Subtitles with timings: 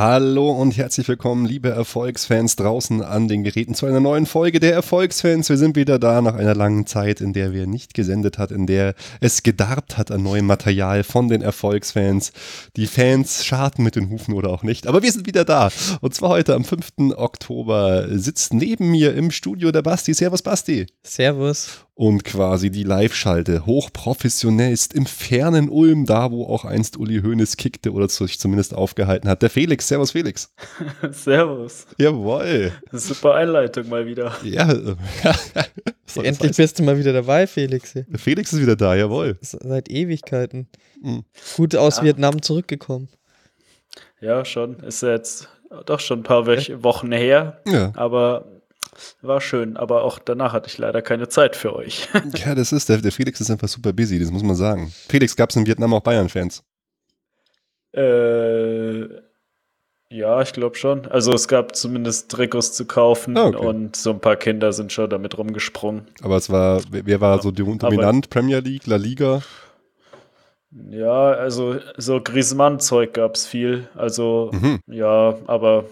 [0.00, 4.72] Hallo und herzlich willkommen, liebe Erfolgsfans draußen an den Geräten zu einer neuen Folge der
[4.72, 5.50] Erfolgsfans.
[5.50, 8.66] Wir sind wieder da nach einer langen Zeit, in der wir nicht gesendet hat, in
[8.66, 12.32] der es gedarbt hat an neuem Material von den Erfolgsfans.
[12.76, 15.68] Die Fans scharten mit den Hufen oder auch nicht, aber wir sind wieder da.
[16.00, 17.12] Und zwar heute am 5.
[17.16, 20.14] Oktober sitzt neben mir im Studio der Basti.
[20.14, 20.86] Servus Basti.
[21.02, 27.20] Servus und quasi die Live-Schalte hochprofessionell ist im fernen Ulm, da wo auch einst Uli
[27.20, 29.42] Hoeneß kickte oder sich zumindest aufgehalten hat.
[29.42, 30.50] Der Felix, Servus Felix.
[31.10, 31.86] Servus.
[31.98, 32.72] Jawoll.
[32.90, 34.34] Super Einleitung mal wieder.
[34.42, 34.72] Ja.
[35.22, 37.92] ja Endlich bist du mal wieder dabei, Felix.
[37.92, 39.36] Der Felix ist wieder da, jawohl.
[39.42, 40.68] Seit Ewigkeiten.
[41.02, 41.24] Mhm.
[41.58, 42.04] Gut aus ja.
[42.04, 43.10] Vietnam zurückgekommen.
[44.22, 44.80] Ja, schon.
[44.80, 45.50] Ist jetzt
[45.84, 47.60] doch schon ein paar Wochen her.
[47.66, 47.92] Ja.
[47.94, 48.59] Aber
[49.22, 52.08] war schön, aber auch danach hatte ich leider keine Zeit für euch.
[52.44, 54.92] ja, das ist, der, der Felix ist einfach super busy, das muss man sagen.
[55.08, 56.62] Felix, gab es in Vietnam auch Bayern-Fans?
[57.92, 59.02] Äh,
[60.12, 61.06] ja, ich glaube schon.
[61.06, 63.64] Also es gab zumindest Trikots zu kaufen ah, okay.
[63.64, 66.08] und so ein paar Kinder sind schon damit rumgesprungen.
[66.22, 68.28] Aber es war, wer war so dominant?
[68.28, 69.42] Premier League, La Liga?
[70.90, 73.88] Ja, also so Griezmann-Zeug gab es viel.
[73.94, 74.80] Also mhm.
[74.86, 75.84] ja, aber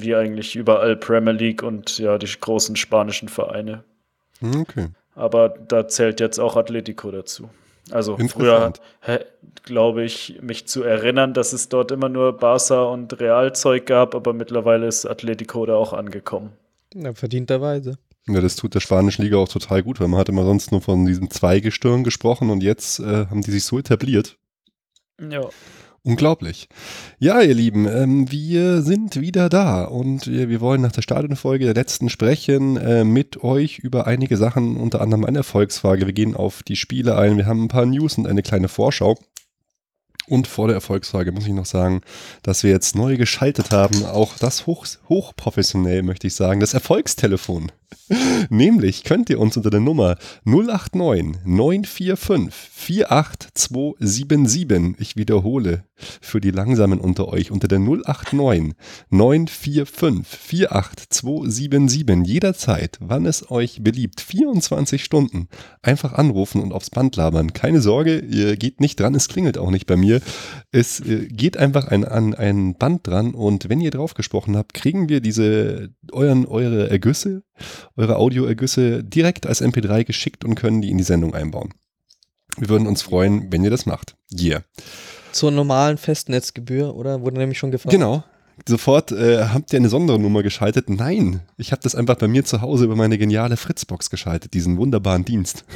[0.00, 3.84] wie eigentlich überall Premier League und ja, die großen spanischen Vereine.
[4.42, 4.88] Okay.
[5.14, 7.48] Aber da zählt jetzt auch Atletico dazu.
[7.90, 8.72] Also früher
[9.62, 14.32] glaube ich, mich zu erinnern, dass es dort immer nur Barca und Realzeug gab, aber
[14.32, 16.52] mittlerweile ist Atletico da auch angekommen.
[16.94, 17.98] Ja, verdienterweise.
[18.28, 20.80] Ja, das tut der spanischen Liga auch total gut, weil man hat immer sonst nur
[20.80, 24.36] von diesem Zweigestirn gesprochen und jetzt äh, haben die sich so etabliert.
[25.20, 25.48] Ja.
[26.06, 26.68] Unglaublich.
[27.18, 31.64] Ja, ihr Lieben, ähm, wir sind wieder da und wir, wir wollen nach der Stadionfolge
[31.64, 36.06] der letzten sprechen äh, mit euch über einige Sachen, unter anderem eine Erfolgsfrage.
[36.06, 39.18] Wir gehen auf die Spiele ein, wir haben ein paar News und eine kleine Vorschau.
[40.28, 42.02] Und vor der Erfolgsfrage muss ich noch sagen,
[42.44, 47.72] dass wir jetzt neu geschaltet haben, auch das hoch, hochprofessionell möchte ich sagen, das Erfolgstelefon.
[48.50, 55.84] Nämlich könnt ihr uns unter der Nummer 089 945 48277, ich wiederhole
[56.20, 58.74] für die Langsamen unter euch, unter der 089
[59.10, 65.48] 945 48277 jederzeit, wann es euch beliebt, 24 Stunden
[65.82, 67.54] einfach anrufen und aufs Band labern.
[67.54, 70.20] Keine Sorge, ihr geht nicht dran, es klingelt auch nicht bei mir.
[70.70, 74.74] Es äh, geht einfach ein, an ein Band dran und wenn ihr drauf gesprochen habt,
[74.74, 77.42] kriegen wir diese euren, eure Ergüsse
[77.96, 81.74] eure Audioergüsse direkt als MP3 geschickt und können die in die Sendung einbauen.
[82.56, 84.16] Wir würden uns freuen, wenn ihr das macht.
[84.32, 84.62] Yeah.
[85.32, 87.20] Zur normalen Festnetzgebühr, oder?
[87.20, 87.92] Wurde nämlich schon gefragt.
[87.92, 88.24] Genau.
[88.66, 90.88] Sofort äh, habt ihr eine Sondernummer geschaltet?
[90.88, 94.78] Nein, ich habe das einfach bei mir zu Hause über meine geniale Fritzbox geschaltet, diesen
[94.78, 95.64] wunderbaren Dienst.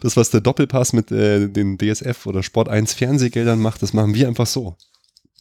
[0.00, 4.14] Das, was der Doppelpass mit äh, den DSF oder Sport 1 Fernsehgeldern macht, das machen
[4.14, 4.76] wir einfach so.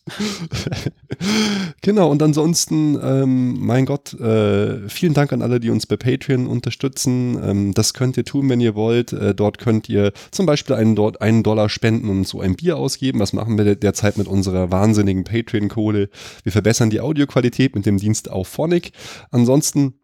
[1.81, 6.47] genau, und ansonsten, ähm, mein Gott, äh, vielen Dank an alle, die uns bei Patreon
[6.47, 7.39] unterstützen.
[7.43, 9.13] Ähm, das könnt ihr tun, wenn ihr wollt.
[9.13, 12.77] Äh, dort könnt ihr zum Beispiel einen, dort einen Dollar spenden und so ein Bier
[12.77, 13.19] ausgeben.
[13.19, 16.09] Was machen wir derzeit mit unserer wahnsinnigen Patreon-Kohle?
[16.43, 18.91] Wir verbessern die Audioqualität mit dem Dienst auf Phonic.
[19.31, 19.98] Ansonsten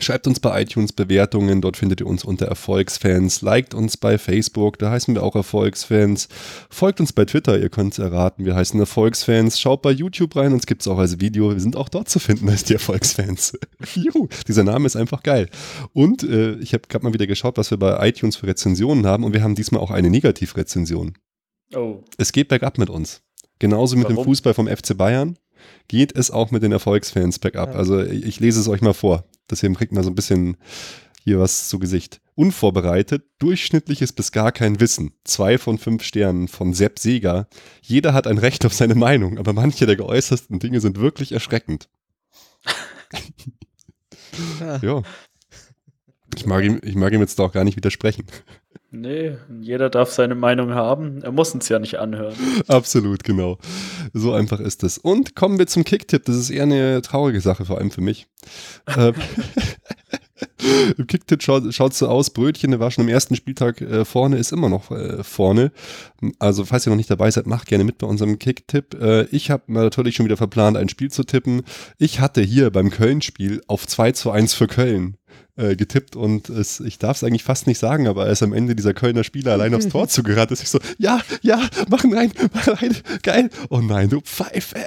[0.00, 3.42] Schreibt uns bei iTunes Bewertungen, dort findet ihr uns unter Erfolgsfans.
[3.42, 6.28] Liked uns bei Facebook, da heißen wir auch Erfolgsfans.
[6.70, 9.58] Folgt uns bei Twitter, ihr könnt es erraten, wir heißen Erfolgsfans.
[9.60, 11.50] Schaut bei YouTube rein, uns gibt es auch als Video.
[11.50, 13.58] Wir sind auch dort zu finden als die Erfolgsfans.
[13.94, 15.48] Juhu, dieser Name ist einfach geil.
[15.92, 19.24] Und äh, ich habe gerade mal wieder geschaut, was wir bei iTunes für Rezensionen haben
[19.24, 21.14] und wir haben diesmal auch eine Negativrezension.
[21.74, 22.04] Oh.
[22.16, 23.22] Es geht bergab mit uns.
[23.58, 24.16] Genauso mit Warum?
[24.16, 25.36] dem Fußball vom FC Bayern
[25.88, 27.72] geht es auch mit den Erfolgsfans bergab.
[27.72, 27.78] Ja.
[27.78, 29.24] Also ich lese es euch mal vor.
[29.50, 30.56] Deswegen kriegt man so ein bisschen
[31.22, 32.20] hier was zu Gesicht.
[32.34, 35.12] Unvorbereitet, durchschnittliches bis gar kein Wissen.
[35.24, 37.48] Zwei von fünf Sternen von Sepp Seger.
[37.82, 41.88] Jeder hat ein Recht auf seine Meinung, aber manche der geäußersten Dinge sind wirklich erschreckend.
[44.60, 44.78] ja.
[44.78, 45.02] ja.
[46.36, 48.24] Ich mag, ihm, ich mag ihm jetzt auch gar nicht widersprechen.
[48.90, 51.22] Nee, jeder darf seine Meinung haben.
[51.22, 52.34] Er muss uns ja nicht anhören.
[52.68, 53.58] Absolut, genau.
[54.14, 54.96] So einfach ist es.
[54.96, 56.24] Und kommen wir zum Kicktipp.
[56.24, 58.28] Das ist eher eine traurige Sache, vor allem für mich.
[58.96, 59.14] Ähm,
[60.96, 64.38] Im Kicktipp schaut es so aus, Brötchen, der war schon am ersten Spieltag äh, vorne,
[64.38, 65.72] ist immer noch äh, vorne.
[66.38, 68.94] Also falls ihr noch nicht dabei seid, macht gerne mit bei unserem Kicktipp.
[69.00, 71.62] Äh, ich habe natürlich schon wieder verplant, ein Spiel zu tippen.
[71.98, 75.17] Ich hatte hier beim Köln-Spiel auf 2 zu 1 für Köln
[75.58, 78.76] äh, getippt und es, ich darf es eigentlich fast nicht sagen, aber als am Ende
[78.76, 81.60] dieser Kölner Spieler allein aufs Tor zugerannt ist, ich so, ja, ja,
[81.90, 83.50] machen rein, mach rein, geil.
[83.68, 84.76] Oh nein, du Pfeife.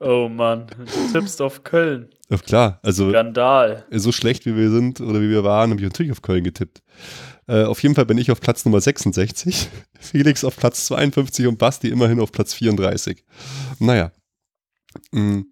[0.00, 2.08] Oh Mann, du tippst auf Köln.
[2.30, 3.84] Ja, klar, also Skandal.
[3.90, 6.82] so schlecht wie wir sind oder wie wir waren, habe ich natürlich auf Köln getippt.
[7.48, 9.68] Äh, auf jeden Fall bin ich auf Platz Nummer 66,
[9.98, 13.24] Felix auf Platz 52 und Basti immerhin auf Platz 34.
[13.80, 14.12] Naja.
[15.10, 15.50] Mhm.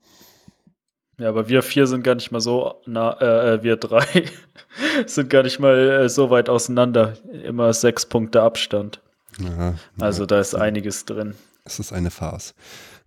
[1.18, 4.24] Ja, aber wir vier sind gar nicht mal so, na, äh, äh wir drei
[5.06, 7.16] sind gar nicht mal äh, so weit auseinander.
[7.44, 9.00] Immer sechs Punkte Abstand.
[9.38, 11.34] Ja, also da ist einiges drin.
[11.64, 12.54] Es ist eine Farce.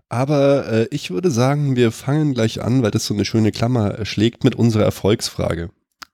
[0.09, 4.05] Aber äh, ich würde sagen, wir fangen gleich an, weil das so eine schöne Klammer
[4.05, 5.69] schlägt mit unserer Erfolgsfrage.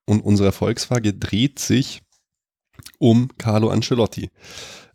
[0.05, 2.01] Und unsere Erfolgsfrage dreht sich
[2.99, 4.29] um Carlo Ancelotti.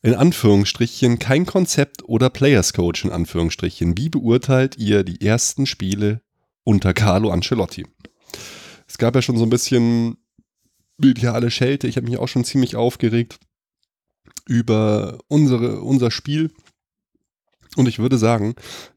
[0.02, 3.96] In Anführungsstrichen kein Konzept oder Players Coach in Anführungsstrichen.
[3.96, 6.20] Wie beurteilt ihr die ersten Spiele
[6.70, 7.84] unter Carlo Ancelotti?
[8.86, 10.16] Es gab ja schon so ein bisschen
[10.98, 11.88] mediale Schelte.
[11.88, 13.40] Ich habe mich auch schon ziemlich aufgeregt
[14.46, 16.52] über unsere, unser Spiel
[17.76, 18.54] und ich würde sagen,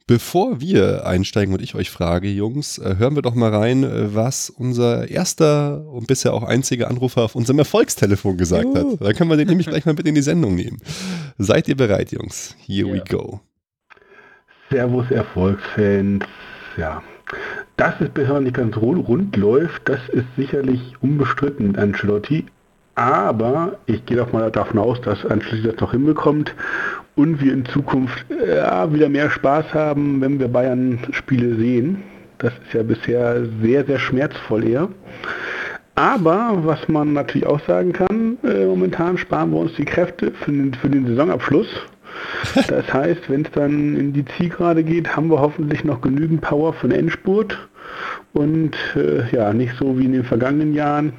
[0.08, 4.16] bevor wir einsteigen und ich euch frage, Jungs, äh, hören wir doch mal rein, äh,
[4.16, 8.94] was unser erster und bisher auch einziger Anrufer auf unserem Erfolgstelefon gesagt Juhu.
[8.94, 9.02] hat.
[9.02, 10.80] Dann können wir den nämlich gleich mal mit in die Sendung nehmen.
[11.38, 12.56] Seid ihr bereit, Jungs?
[12.66, 12.96] Here yeah.
[12.96, 13.42] we go.
[14.72, 16.24] Servus, Erfolgsfans.
[16.78, 17.04] Ja,
[17.78, 22.46] dass es bisher nicht ganz rund läuft, das ist sicherlich unbestritten Ancelotti.
[22.96, 26.54] Aber ich gehe doch mal davon aus, dass Ancelotti das noch hinbekommt
[27.16, 32.04] und wir in Zukunft ja, wieder mehr Spaß haben, wenn wir Bayern-Spiele sehen.
[32.38, 34.90] Das ist ja bisher sehr, sehr schmerzvoll eher.
[35.96, 40.52] Aber was man natürlich auch sagen kann, äh, momentan sparen wir uns die Kräfte für
[40.52, 41.68] den, für den Saisonabschluss.
[42.68, 46.74] Das heißt, wenn es dann in die Zielgerade geht, haben wir hoffentlich noch genügend Power
[46.74, 47.58] für den Endspurt
[48.34, 51.14] und äh, ja, nicht so wie in den vergangenen Jahren,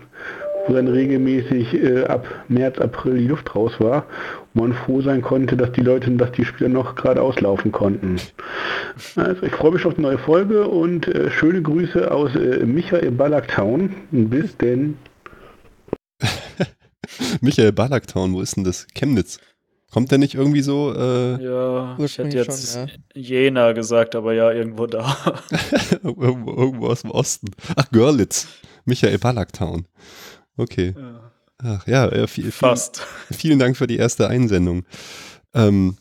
[0.66, 4.06] wo dann regelmäßig äh, ab März, April die Luft raus war
[4.54, 8.16] und man froh sein konnte, dass die Leute, dass die Spieler noch gerade auslaufen konnten.
[9.16, 13.10] Also ich freue mich auf die neue Folge und äh, schöne Grüße aus äh, Michael
[13.10, 13.94] Ballacktown.
[14.10, 14.96] Bis denn.
[17.40, 18.86] Michael Ballacktown, wo ist denn das?
[18.94, 19.38] Chemnitz.
[19.94, 20.92] Kommt der nicht irgendwie so?
[20.92, 22.94] Äh ja, ich hätte jetzt schon, ja.
[23.14, 25.16] Jena gesagt, aber ja, irgendwo da.
[26.02, 27.52] irgendwo, irgendwo, aus dem Osten.
[27.76, 28.48] Ach, Görlitz.
[28.86, 29.86] Michael Ballacktown.
[30.56, 30.96] Okay.
[30.98, 31.32] Ja.
[31.58, 33.06] Ach ja, äh, viel, Fast.
[33.30, 34.82] Vielen Dank für die erste Einsendung.
[35.54, 35.96] Ähm,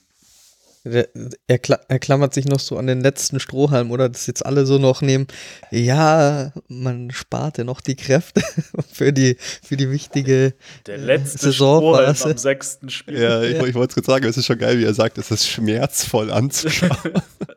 [0.86, 1.08] er,
[1.48, 4.10] er, klammert sich noch so an den letzten Strohhalm, oder?
[4.10, 5.28] Das jetzt alle so noch nehmen.
[5.72, 8.42] Ja, man spart ja noch die Kräfte
[8.92, 10.54] für die, für die wichtige
[10.86, 12.16] Der letzte Saisonphase.
[12.16, 13.18] Strohhalm am sechsten Spiel.
[13.18, 15.32] Ja, ich, ich wollte es gerade sagen, es ist schon geil, wie er sagt, es
[15.32, 16.92] ist schmerzvoll anzuschauen.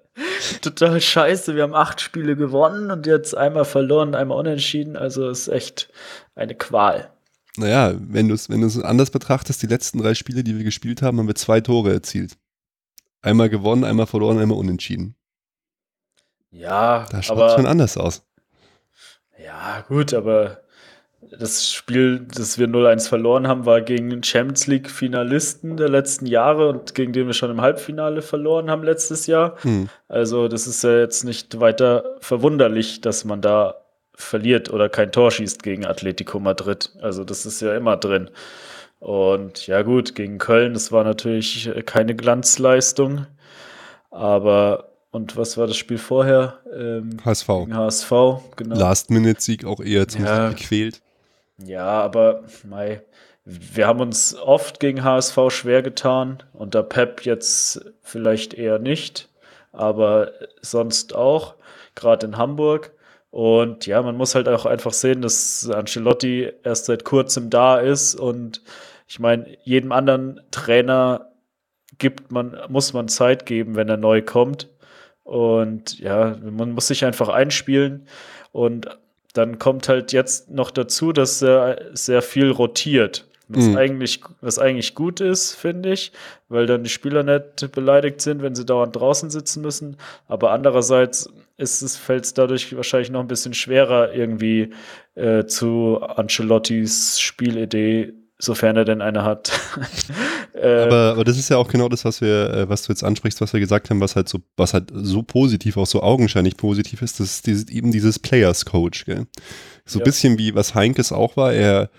[0.62, 4.96] Total scheiße, wir haben acht Spiele gewonnen und jetzt einmal verloren, einmal unentschieden.
[4.96, 5.88] Also ist echt
[6.36, 7.10] eine Qual.
[7.56, 11.18] Naja, wenn du es wenn anders betrachtest, die letzten drei Spiele, die wir gespielt haben,
[11.18, 12.36] haben wir zwei Tore erzielt.
[13.26, 15.16] Einmal gewonnen, einmal verloren, einmal unentschieden.
[16.52, 18.24] Ja, da schaut es schon anders aus.
[19.44, 20.60] Ja, gut, aber
[21.38, 26.94] das Spiel, das wir 0-1 verloren haben, war gegen Champions League-Finalisten der letzten Jahre und
[26.94, 29.56] gegen den wir schon im Halbfinale verloren haben letztes Jahr.
[29.62, 29.88] Hm.
[30.06, 33.74] Also, das ist ja jetzt nicht weiter verwunderlich, dass man da
[34.14, 36.92] verliert oder kein Tor schießt gegen Atletico Madrid.
[37.02, 38.30] Also, das ist ja immer drin.
[39.06, 43.26] Und ja gut, gegen Köln, das war natürlich keine Glanzleistung.
[44.10, 46.58] Aber, und was war das Spiel vorher?
[46.76, 47.48] Ähm, HSV.
[47.70, 48.10] HSV,
[48.56, 48.74] genau.
[48.74, 51.02] Last-Minute-Sieg auch eher zum ja, gequält.
[51.64, 53.00] Ja, aber mei,
[53.44, 56.42] wir haben uns oft gegen HSV schwer getan.
[56.52, 59.28] Unter Pep jetzt vielleicht eher nicht,
[59.70, 60.32] aber
[60.62, 61.54] sonst auch,
[61.94, 62.90] gerade in Hamburg.
[63.30, 68.16] Und ja, man muss halt auch einfach sehen, dass Ancelotti erst seit kurzem da ist
[68.16, 68.62] und
[69.06, 71.32] ich meine, jedem anderen Trainer
[71.98, 74.68] gibt man, muss man Zeit geben, wenn er neu kommt.
[75.22, 78.06] Und ja, man muss sich einfach einspielen.
[78.52, 78.88] Und
[79.32, 83.26] dann kommt halt jetzt noch dazu, dass er sehr viel rotiert.
[83.48, 83.76] Was, mhm.
[83.76, 86.10] eigentlich, was eigentlich gut ist, finde ich,
[86.48, 89.98] weil dann die Spieler nicht beleidigt sind, wenn sie dauernd draußen sitzen müssen.
[90.26, 94.70] Aber andererseits ist es, fällt es dadurch wahrscheinlich noch ein bisschen schwerer, irgendwie
[95.14, 99.50] äh, zu Ancelottis Spielidee sofern er denn eine hat.
[100.52, 103.02] äh, aber, aber das ist ja auch genau das, was wir, äh, was du jetzt
[103.02, 106.56] ansprichst, was wir gesagt haben, was halt so, was halt so positiv, auch so augenscheinlich
[106.56, 109.26] positiv ist, das ist dieses, eben dieses Players Coach, gell?
[109.84, 110.04] So ein ja.
[110.04, 111.90] bisschen wie was Heinkes auch war, er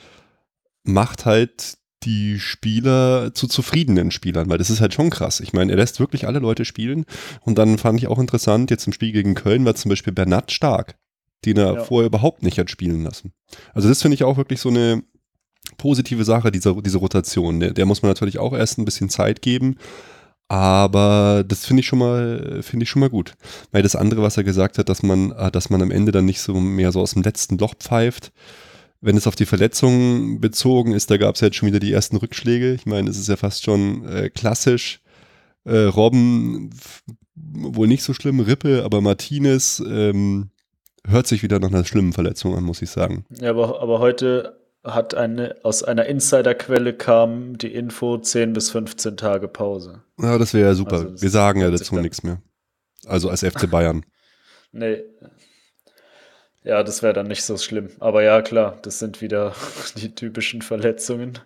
[0.84, 5.39] macht halt die Spieler zu zufriedenen Spielern, weil das ist halt schon krass.
[5.39, 7.06] Ich meine, er lässt wirklich alle Leute spielen
[7.41, 10.51] und dann fand ich auch interessant, jetzt im Spiel gegen Köln war zum Beispiel Bernat
[10.51, 10.96] stark,
[11.46, 11.84] den er ja.
[11.84, 13.34] vorher überhaupt nicht hat spielen lassen.
[13.74, 15.03] Also das finde ich auch wirklich so eine
[15.77, 17.60] positive Sache, diese, diese Rotation.
[17.60, 19.77] Der, der muss man natürlich auch erst ein bisschen Zeit geben,
[20.50, 23.34] Aber das finde ich schon mal, finde ich schon mal gut.
[23.72, 26.25] Weil das andere, was er gesagt hat, dass man, äh, dass man am Ende dann
[26.25, 28.31] nicht so mehr so aus dem letzten Loch pfeift.
[29.01, 31.91] Wenn es auf die Verletzungen bezogen ist, da gab es ja jetzt schon wieder die
[31.91, 32.74] ersten Rückschläge.
[32.74, 35.01] Ich meine, es ist ja fast schon äh, klassisch.
[35.65, 36.72] Äh, Robben
[37.36, 40.50] wohl nicht so schlimm, Rippe, aber Martinez ähm,
[41.05, 43.25] hört sich wieder nach einer schlimmen Verletzung an, muss ich sagen.
[43.39, 44.56] Ja, aber, aber heute
[44.94, 50.03] hat eine, aus einer Insiderquelle kam die Info 10 bis 15 Tage Pause.
[50.20, 50.98] Ja, das wäre ja super.
[50.98, 52.41] Also Wir sagen ja dazu nichts mehr.
[53.06, 54.06] Also als FC Bayern.
[54.72, 55.03] nee.
[56.63, 57.89] Ja, das wäre dann nicht so schlimm.
[58.00, 59.53] Aber ja, klar, das sind wieder
[59.96, 61.39] die typischen Verletzungen.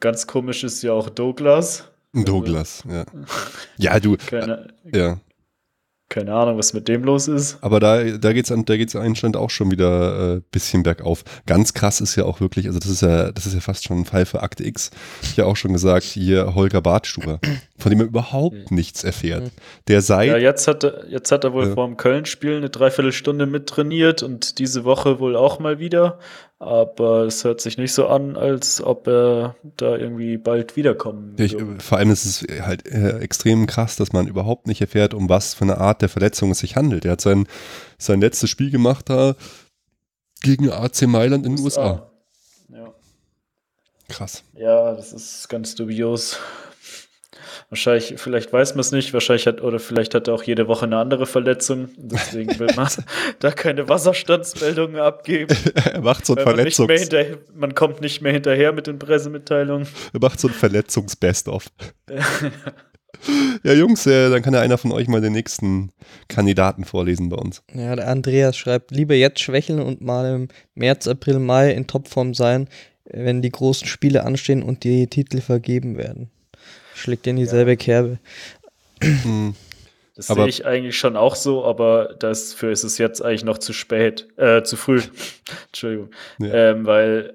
[0.00, 1.84] Ganz komisch ist ja auch Douglas.
[2.12, 3.04] Douglas, ja.
[3.78, 4.16] Ja, du.
[4.16, 5.18] Keine, ja.
[6.12, 7.56] Keine Ahnung, was mit dem los ist.
[7.62, 11.24] Aber da, da geht es da geht's anscheinend auch schon wieder ein äh, bisschen bergauf.
[11.46, 14.00] Ganz krass ist ja auch wirklich, also das ist ja, das ist ja fast schon
[14.00, 14.90] ein Fall für Akte X.
[15.22, 17.40] Ich ja auch schon gesagt, hier Holger Bartstuber,
[17.78, 18.76] von dem er überhaupt mhm.
[18.76, 19.52] nichts erfährt.
[19.88, 20.28] Der seit.
[20.28, 21.74] Ja, jetzt hat er, jetzt hat er wohl ja.
[21.74, 26.18] vor dem Köln-Spiel eine Dreiviertelstunde mittrainiert und diese Woche wohl auch mal wieder
[26.62, 31.44] aber es hört sich nicht so an, als ob er da irgendwie bald wiederkommen würde.
[31.44, 35.28] Ich, vor allem ist es halt äh, extrem krass, dass man überhaupt nicht erfährt, um
[35.28, 37.04] was für eine Art der Verletzung es sich handelt.
[37.04, 37.48] Er hat sein,
[37.98, 39.34] sein letztes Spiel gemacht da
[40.40, 42.08] gegen AC Mailand in den USA.
[42.68, 42.94] Ja.
[44.08, 44.44] Krass.
[44.54, 46.38] Ja, das ist ganz dubios.
[47.72, 50.84] Wahrscheinlich, vielleicht weiß man es nicht, wahrscheinlich hat, oder vielleicht hat er auch jede Woche
[50.84, 51.88] eine andere Verletzung.
[51.96, 52.86] Deswegen will man
[53.38, 55.56] da keine Wasserstandsmeldungen abgeben.
[55.90, 57.10] er macht so ein Verletzungs...
[57.10, 59.88] Man, man kommt nicht mehr hinterher mit den Pressemitteilungen.
[60.12, 61.68] Er macht so ein Verletzungs-Best-of.
[63.64, 65.92] ja, Jungs, äh, dann kann ja einer von euch mal den nächsten
[66.28, 67.62] Kandidaten vorlesen bei uns.
[67.72, 72.34] Ja, der Andreas schreibt, lieber jetzt schwächeln und mal im März, April, Mai in Topform
[72.34, 72.68] sein,
[73.06, 76.30] wenn die großen Spiele anstehen und die Titel vergeben werden
[76.94, 77.76] schlägt in dieselbe ja.
[77.76, 78.18] Kerbe.
[79.02, 79.54] Hm.
[80.14, 83.72] Das sehe ich eigentlich schon auch so, aber dafür ist es jetzt eigentlich noch zu
[83.72, 85.00] spät, äh, zu früh.
[85.68, 86.10] Entschuldigung.
[86.38, 86.52] Ja.
[86.52, 87.34] Ähm, weil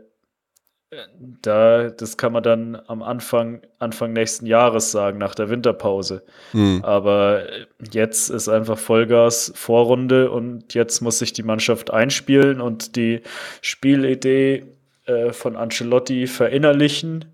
[0.92, 0.98] äh,
[1.42, 6.24] da, das kann man dann am Anfang, Anfang nächsten Jahres sagen, nach der Winterpause.
[6.54, 6.82] Mhm.
[6.84, 7.46] Aber
[7.92, 13.22] jetzt ist einfach Vollgas Vorrunde und jetzt muss sich die Mannschaft einspielen und die
[13.62, 14.66] Spielidee
[15.06, 17.26] äh, von Ancelotti verinnerlichen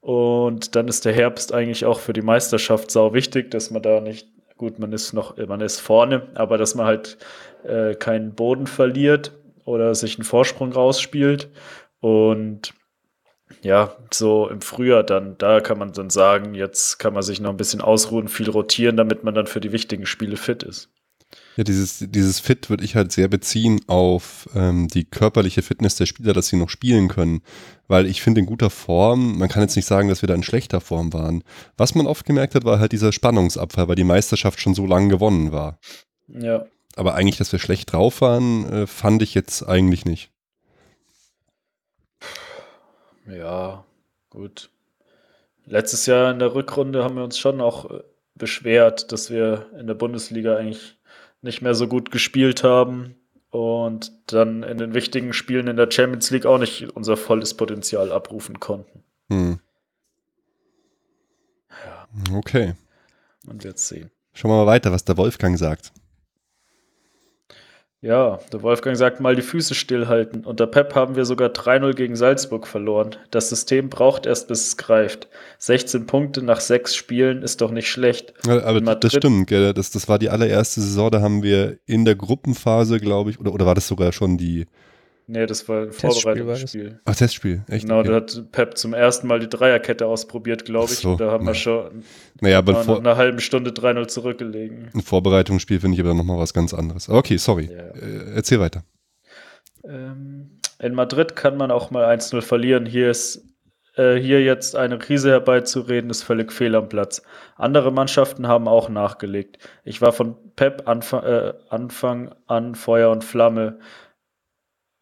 [0.00, 4.00] und dann ist der Herbst eigentlich auch für die Meisterschaft sau wichtig, dass man da
[4.00, 7.18] nicht, gut, man ist noch, man ist vorne, aber dass man halt
[7.64, 9.32] äh, keinen Boden verliert
[9.64, 11.50] oder sich einen Vorsprung rausspielt.
[12.00, 12.72] Und
[13.62, 17.50] ja, so im Frühjahr dann, da kann man dann sagen, jetzt kann man sich noch
[17.50, 20.90] ein bisschen ausruhen, viel rotieren, damit man dann für die wichtigen Spiele fit ist.
[21.56, 26.06] Ja, dieses, dieses Fit würde ich halt sehr beziehen auf ähm, die körperliche Fitness der
[26.06, 27.42] Spieler, dass sie noch spielen können.
[27.88, 30.44] Weil ich finde, in guter Form, man kann jetzt nicht sagen, dass wir da in
[30.44, 31.42] schlechter Form waren.
[31.76, 35.08] Was man oft gemerkt hat, war halt dieser Spannungsabfall, weil die Meisterschaft schon so lange
[35.08, 35.78] gewonnen war.
[36.28, 36.66] Ja.
[36.96, 40.30] Aber eigentlich, dass wir schlecht drauf waren, äh, fand ich jetzt eigentlich nicht.
[43.26, 43.84] Ja,
[44.28, 44.70] gut.
[45.66, 48.02] Letztes Jahr in der Rückrunde haben wir uns schon auch äh,
[48.34, 50.99] beschwert, dass wir in der Bundesliga eigentlich
[51.42, 53.14] nicht mehr so gut gespielt haben
[53.50, 58.12] und dann in den wichtigen Spielen in der Champions League auch nicht unser volles Potenzial
[58.12, 59.02] abrufen konnten.
[59.28, 59.60] Hm.
[61.70, 62.08] Ja.
[62.36, 62.74] Okay.
[63.46, 64.10] Man wird sehen.
[64.32, 65.92] Schauen wir mal weiter, was der Wolfgang sagt.
[68.02, 70.46] Ja, der Wolfgang sagt mal die Füße stillhalten.
[70.46, 73.10] Unter Pep haben wir sogar 3-0 gegen Salzburg verloren.
[73.30, 75.28] Das System braucht erst, bis es greift.
[75.58, 78.32] 16 Punkte nach sechs Spielen ist doch nicht schlecht.
[78.46, 79.74] Ja, aber das stimmt, gell?
[79.74, 83.52] Das, das war die allererste Saison, da haben wir in der Gruppenphase, glaube ich, oder,
[83.52, 84.66] oder war das sogar schon die,
[85.32, 86.98] Nee, das war ein Vorbereitungsspiel.
[87.04, 87.84] Ach, Testspiel, echt?
[87.84, 88.08] Genau, okay.
[88.08, 90.98] da hat Pep zum ersten Mal die Dreierkette ausprobiert, glaube ich.
[90.98, 92.02] So, da haben wir schon
[92.40, 94.90] naja, aber nach einer halben Stunde 3-0 zurückgelegen.
[94.92, 97.08] Ein Vorbereitungsspiel finde ich aber nochmal was ganz anderes.
[97.08, 97.70] Okay, sorry.
[97.70, 97.78] Ja.
[97.78, 98.82] Äh, erzähl weiter.
[99.84, 102.84] Ähm, in Madrid kann man auch mal 1-0 verlieren.
[102.84, 103.44] Hier ist
[103.96, 107.22] äh, hier jetzt eine Krise herbeizureden, ist völlig fehl am Platz.
[107.56, 109.58] Andere Mannschaften haben auch nachgelegt.
[109.84, 113.78] Ich war von Pep Anfang, äh, Anfang an Feuer und Flamme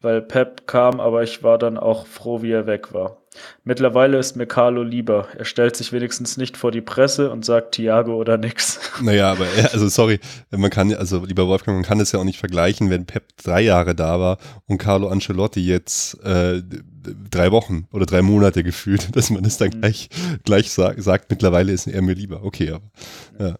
[0.01, 3.17] weil Pep kam, aber ich war dann auch froh, wie er weg war.
[3.63, 5.27] Mittlerweile ist mir Carlo lieber.
[5.37, 8.79] Er stellt sich wenigstens nicht vor die Presse und sagt Thiago oder nix.
[9.01, 10.19] Naja, aber also sorry,
[10.51, 13.61] man kann, also lieber Wolfgang, man kann es ja auch nicht vergleichen, wenn Pep drei
[13.61, 16.61] Jahre da war und Carlo Ancelotti jetzt äh,
[17.29, 19.81] drei Wochen oder drei Monate gefühlt, dass man es dann mhm.
[19.81, 20.09] gleich,
[20.43, 22.43] gleich sagt, sagt, mittlerweile ist er mir lieber.
[22.43, 22.91] Okay, aber
[23.39, 23.55] ja.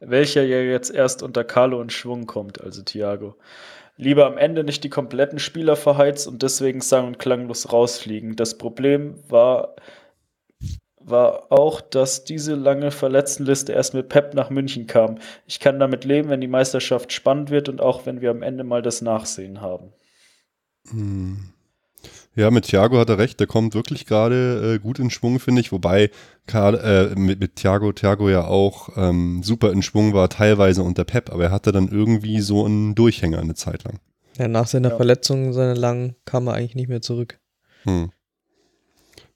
[0.00, 3.36] Welcher ja jetzt erst unter Carlo in Schwung kommt, also Thiago
[3.96, 8.36] lieber am Ende nicht die kompletten Spieler verheizt und deswegen sang- und klanglos rausfliegen.
[8.36, 9.76] Das Problem war,
[10.98, 15.18] war auch, dass diese lange Verletztenliste erst mit Pep nach München kam.
[15.46, 18.64] Ich kann damit leben, wenn die Meisterschaft spannend wird und auch wenn wir am Ende
[18.64, 19.92] mal das Nachsehen haben.
[20.90, 21.52] Hm.
[22.36, 25.62] Ja, mit Thiago hat er recht, der kommt wirklich gerade äh, gut in Schwung, finde
[25.62, 26.10] ich, wobei
[26.46, 31.04] Karl, äh, mit, mit Thiago, Thiago ja auch ähm, super in Schwung war, teilweise unter
[31.04, 34.00] Pep, aber er hatte dann irgendwie so einen Durchhänger eine Zeit lang.
[34.36, 34.96] Ja, nach seiner ja.
[34.96, 37.40] Verletzung, seiner langen, kam er eigentlich nicht mehr zurück.
[37.84, 38.10] Hm.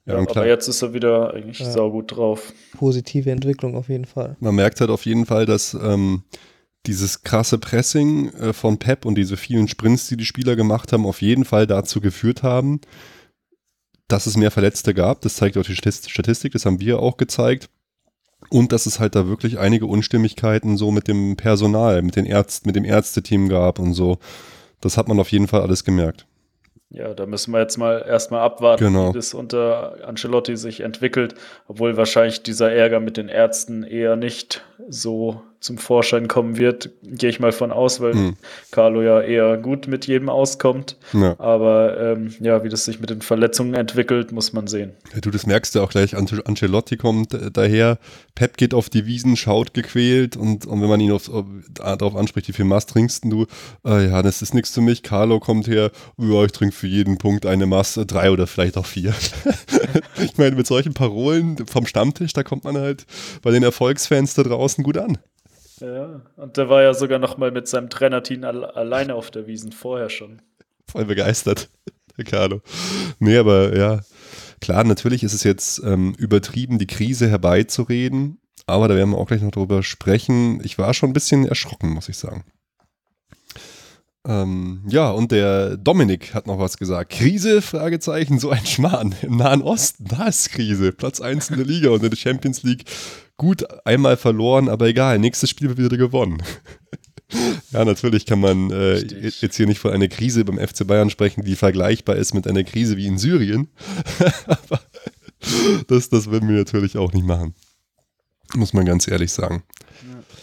[0.04, 1.70] Ja, ja aber jetzt ist er wieder eigentlich ja.
[1.70, 2.52] saugut drauf.
[2.76, 4.36] Positive Entwicklung auf jeden Fall.
[4.40, 6.24] Man merkt halt auf jeden Fall, dass ähm,
[6.86, 11.06] dieses krasse Pressing äh, von Pep und diese vielen Sprints, die die Spieler gemacht haben,
[11.06, 12.80] auf jeden Fall dazu geführt haben,
[14.08, 15.20] dass es mehr Verletzte gab.
[15.20, 17.68] Das zeigt auch die Statistik, das haben wir auch gezeigt.
[18.48, 22.68] Und dass es halt da wirklich einige Unstimmigkeiten so mit dem Personal, mit den Ärzten,
[22.68, 24.18] mit dem Ärzteteam gab und so.
[24.80, 26.26] Das hat man auf jeden Fall alles gemerkt.
[26.88, 29.10] Ja, da müssen wir jetzt mal erstmal abwarten, genau.
[29.10, 31.34] wie das unter Ancelotti sich entwickelt,
[31.68, 37.28] obwohl wahrscheinlich dieser Ärger mit den Ärzten eher nicht so zum Vorschein kommen wird, gehe
[37.28, 38.36] ich mal von aus, weil hm.
[38.70, 40.96] Carlo ja eher gut mit jedem auskommt.
[41.12, 41.38] Ja.
[41.38, 44.92] Aber ähm, ja, wie das sich mit den Verletzungen entwickelt, muss man sehen.
[45.14, 46.16] Ja, du, das merkst du auch gleich.
[46.16, 47.98] Ancelotti kommt äh, daher,
[48.34, 52.16] Pep geht auf die Wiesen, schaut gequält und, und wenn man ihn auf, auf, darauf
[52.16, 53.46] anspricht, wie viel Maß trinkst du?
[53.84, 55.02] Äh, ja, das ist nichts für mich.
[55.02, 58.86] Carlo kommt her, ja, ich trinke für jeden Punkt eine Masse, drei oder vielleicht auch
[58.86, 59.12] vier.
[60.22, 63.04] ich meine, mit solchen Parolen vom Stammtisch, da kommt man halt
[63.42, 65.18] bei den Erfolgsfans da draußen gut an.
[65.80, 69.46] Ja, und der war ja sogar noch mal mit seinem Trainerteam alle alleine auf der
[69.46, 70.42] Wiesen vorher schon.
[70.86, 71.70] Voll begeistert,
[72.16, 72.60] der Carlo.
[73.18, 74.00] Nee, aber ja,
[74.60, 79.28] klar, natürlich ist es jetzt ähm, übertrieben, die Krise herbeizureden, aber da werden wir auch
[79.28, 80.60] gleich noch drüber sprechen.
[80.64, 82.44] Ich war schon ein bisschen erschrocken, muss ich sagen.
[84.26, 87.12] Ähm, ja, und der Dominik hat noch was gesagt.
[87.12, 87.62] Krise?
[87.62, 89.14] Fragezeichen, so ein Schmarrn.
[89.22, 90.92] Im Nahen Osten, da ist Krise.
[90.92, 92.84] Platz 1 in der Liga und in der Champions League
[93.40, 96.42] gut einmal verloren, aber egal, nächstes Spiel wird wieder gewonnen.
[97.72, 101.42] ja, natürlich kann man äh, jetzt hier nicht von einer Krise beim FC Bayern sprechen,
[101.42, 103.68] die vergleichbar ist mit einer Krise wie in Syrien.
[104.46, 104.80] aber
[105.86, 107.54] das, das würden wir natürlich auch nicht machen.
[108.54, 109.62] Muss man ganz ehrlich sagen.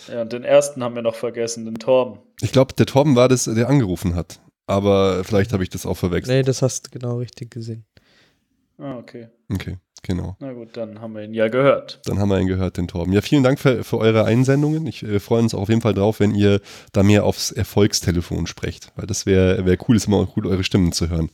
[0.08, 2.20] Ja, und den ersten haben wir noch vergessen, den Torben.
[2.42, 4.40] Ich glaube, der Torben war das, der angerufen hat.
[4.68, 6.38] Aber vielleicht habe ich das auch verwechselt.
[6.38, 7.86] Nee, das hast du genau richtig gesehen.
[8.78, 9.28] Ah, okay.
[9.52, 10.36] Okay, genau.
[10.40, 12.02] Na gut, dann haben wir ihn ja gehört.
[12.06, 13.14] Dann haben wir ihn gehört, den Torben.
[13.14, 14.86] Ja, vielen Dank für, für eure Einsendungen.
[14.86, 16.60] Ich äh, freue uns auch auf jeden Fall drauf, wenn ihr
[16.92, 20.64] da mehr aufs Erfolgstelefon sprecht, weil das wäre wär cool, ist immer auch cool, eure
[20.64, 21.32] Stimmen zu hören.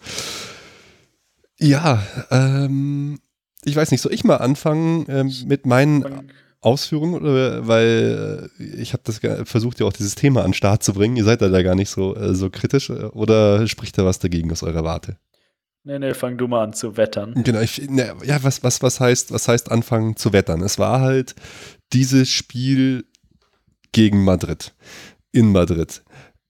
[1.59, 3.19] Ja, ähm,
[3.65, 6.31] ich weiß nicht, soll ich mal anfangen ähm, mit meinen
[6.63, 10.83] Ausführungen, oder, weil äh, ich habe das versucht, ja auch dieses Thema an den Start
[10.83, 11.15] zu bringen.
[11.17, 14.51] Ihr seid da gar nicht so, äh, so kritisch, äh, oder spricht da was dagegen
[14.51, 15.17] aus eurer Warte?
[15.85, 17.33] Nee, nee, fang du mal an zu wettern.
[17.43, 20.61] Genau, ich, ne, ja, was, was, was heißt, was heißt anfangen zu wettern?
[20.61, 21.35] Es war halt
[21.91, 23.05] dieses Spiel
[23.91, 24.73] gegen Madrid.
[25.33, 26.01] In Madrid.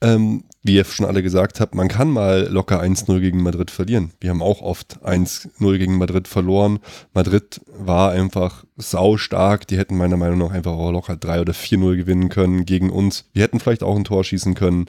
[0.03, 4.11] Ähm, wie ihr schon alle gesagt habt, man kann mal locker 1-0 gegen Madrid verlieren.
[4.19, 6.79] Wir haben auch oft 1-0 gegen Madrid verloren.
[7.13, 9.65] Madrid war einfach sau stark.
[9.67, 13.29] Die hätten meiner Meinung nach einfach auch locker 3 oder 4-0 gewinnen können gegen uns.
[13.31, 14.87] Wir hätten vielleicht auch ein Tor schießen können.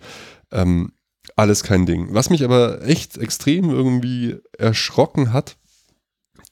[0.50, 0.92] Ähm,
[1.36, 2.08] alles kein Ding.
[2.10, 5.56] Was mich aber echt extrem irgendwie erschrocken hat,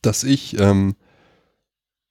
[0.03, 0.95] dass ich ähm,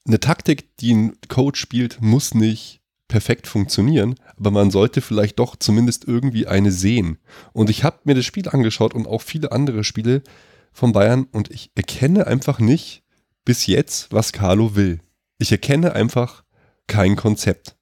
[0.06, 2.81] eine Taktik, die ein Coach spielt, muss nicht
[3.12, 7.18] perfekt funktionieren, aber man sollte vielleicht doch zumindest irgendwie eine sehen.
[7.52, 10.24] Und ich habe mir das Spiel angeschaut und auch viele andere Spiele
[10.72, 13.04] von Bayern und ich erkenne einfach nicht
[13.44, 15.02] bis jetzt, was Carlo will.
[15.40, 16.46] Ich erkenne einfach
[16.88, 17.76] kein Konzept.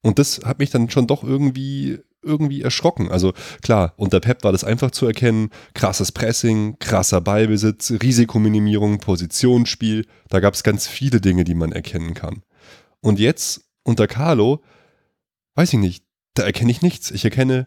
[0.00, 3.10] Und das hat mich dann schon doch irgendwie irgendwie erschrocken.
[3.10, 5.50] Also klar, unter Pep war das einfach zu erkennen.
[5.74, 10.06] Krasses Pressing, krasser Ballbesitz, Risikominimierung, Positionsspiel.
[10.28, 12.42] Da gab es ganz viele Dinge, die man erkennen kann.
[13.00, 14.62] Und jetzt unter Carlo,
[15.54, 17.10] weiß ich nicht, da erkenne ich nichts.
[17.10, 17.66] Ich erkenne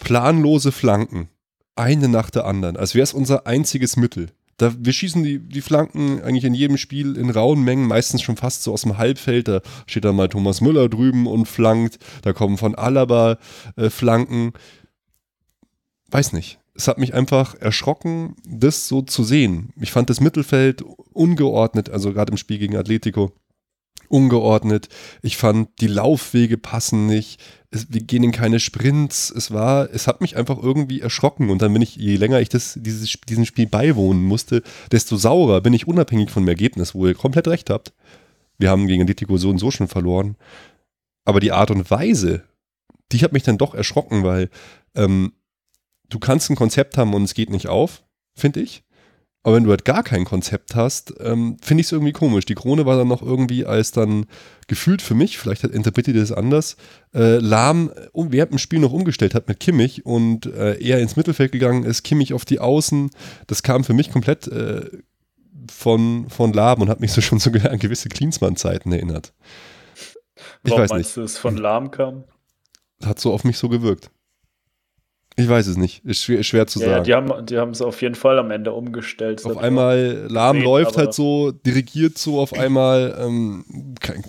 [0.00, 1.28] planlose Flanken.
[1.74, 2.76] Eine nach der anderen.
[2.76, 4.28] Als wäre es unser einziges Mittel.
[4.58, 8.36] Da, wir schießen die, die Flanken eigentlich in jedem Spiel in rauen Mengen, meistens schon
[8.36, 9.48] fast so aus dem Halbfeld.
[9.48, 11.98] Da steht dann mal Thomas Müller drüben und flankt.
[12.20, 13.38] Da kommen von Alaba
[13.76, 14.52] äh, Flanken.
[16.10, 16.60] Weiß nicht.
[16.74, 19.72] Es hat mich einfach erschrocken, das so zu sehen.
[19.80, 23.32] Ich fand das Mittelfeld ungeordnet, also gerade im Spiel gegen Atletico
[24.12, 24.88] ungeordnet.
[25.22, 27.40] Ich fand, die Laufwege passen nicht.
[27.70, 29.30] Es, wir gehen in keine Sprints.
[29.30, 31.50] Es war, es hat mich einfach irgendwie erschrocken.
[31.50, 35.60] Und dann bin ich, je länger ich das, dieses, diesem Spiel beiwohnen musste, desto saurer
[35.60, 37.92] bin ich unabhängig von dem Ergebnis, wo ihr komplett recht habt.
[38.58, 40.36] Wir haben gegen Atletico so und so schon verloren.
[41.24, 42.42] Aber die Art und Weise,
[43.12, 44.50] die hat mich dann doch erschrocken, weil
[44.94, 45.32] ähm,
[46.08, 48.84] du kannst ein Konzept haben und es geht nicht auf, finde ich.
[49.44, 52.44] Aber wenn du halt gar kein Konzept hast, ähm, finde ich es irgendwie komisch.
[52.44, 54.26] Die Krone war dann noch irgendwie als dann
[54.68, 56.76] gefühlt für mich, vielleicht hat interpretiert das anders,
[57.12, 61.16] äh, Lahm um, während dem Spiel noch umgestellt hat mit Kimmich und äh, eher ins
[61.16, 63.10] Mittelfeld gegangen ist, Kimmich auf die Außen.
[63.48, 64.88] Das kam für mich komplett äh,
[65.70, 69.32] von, von Lahm und hat mich so schon so an gewisse Klinsmann-Zeiten erinnert.
[70.62, 71.16] Ich Warum weiß meinst nicht.
[71.16, 72.24] du, es von Lahm kam?
[73.04, 74.10] Hat so auf mich so gewirkt.
[75.36, 76.04] Ich weiß es nicht.
[76.04, 77.04] Ist schwer, schwer zu ja, sagen.
[77.06, 79.44] Ja, die haben, es auf jeden Fall am Ende umgestellt.
[79.44, 83.64] Auf einmal, Lahm gesehen, läuft halt so, dirigiert so auf einmal, ähm,
[84.00, 84.22] kein,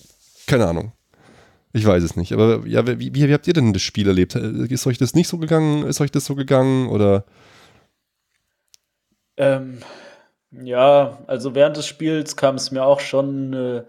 [0.47, 0.93] keine Ahnung.
[1.73, 2.31] Ich weiß es nicht.
[2.33, 4.35] Aber ja, wie, wie, habt ihr denn das Spiel erlebt?
[4.35, 5.85] Ist euch das nicht so gegangen?
[5.87, 6.87] Ist euch das so gegangen?
[6.87, 7.25] Oder?
[9.37, 9.79] Ähm,
[10.51, 13.83] ja, also während des Spiels kam es mir auch schon, äh,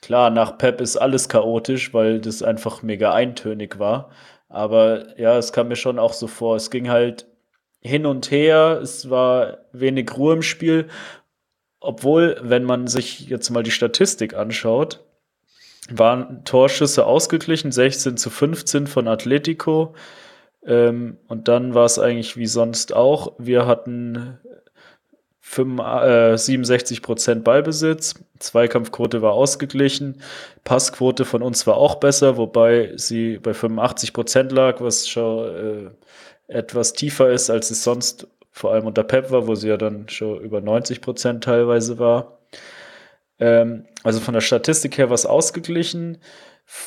[0.00, 4.10] klar, nach Pep ist alles chaotisch, weil das einfach mega eintönig war.
[4.52, 6.56] Aber ja, es kam mir schon auch so vor.
[6.56, 7.26] Es ging halt
[7.80, 10.88] hin und her, es war wenig Ruhe im Spiel.
[11.80, 15.00] Obwohl, wenn man sich jetzt mal die Statistik anschaut,
[15.90, 19.94] waren Torschüsse ausgeglichen, 16 zu 15 von Atletico.
[20.64, 23.32] Ähm, und dann war es eigentlich wie sonst auch.
[23.38, 24.38] Wir hatten
[25.52, 30.22] 5, äh, 67 Prozent Ballbesitz, Zweikampfquote war ausgeglichen,
[30.64, 35.90] Passquote von uns war auch besser, wobei sie bei 85 Prozent lag, was schon
[36.48, 39.76] äh, etwas tiefer ist, als es sonst vor allem unter Pep war, wo sie ja
[39.76, 42.38] dann schon über 90 Prozent teilweise war.
[43.38, 46.16] Ähm, also von der Statistik her war es ausgeglichen.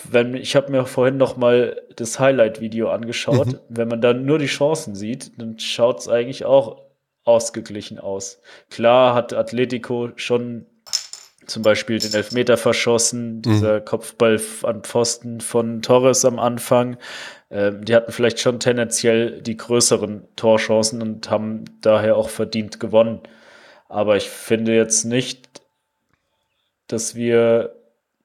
[0.10, 3.48] Wenn, ich habe mir vorhin noch mal das Highlight-Video angeschaut.
[3.48, 3.60] Mhm.
[3.70, 6.85] Wenn man dann nur die Chancen sieht, dann schaut es eigentlich auch
[7.26, 8.40] ausgeglichen aus.
[8.70, 10.66] Klar hat Atletico schon
[11.48, 13.86] zum Beispiel den Elfmeter verschossen, dieser mhm.
[13.86, 16.98] Kopfball an Pfosten von Torres am Anfang.
[17.52, 23.20] Ähm, die hatten vielleicht schon tendenziell die größeren Torchancen und haben daher auch verdient gewonnen.
[23.90, 25.62] Aber ich finde jetzt nicht,
[26.88, 27.76] dass wir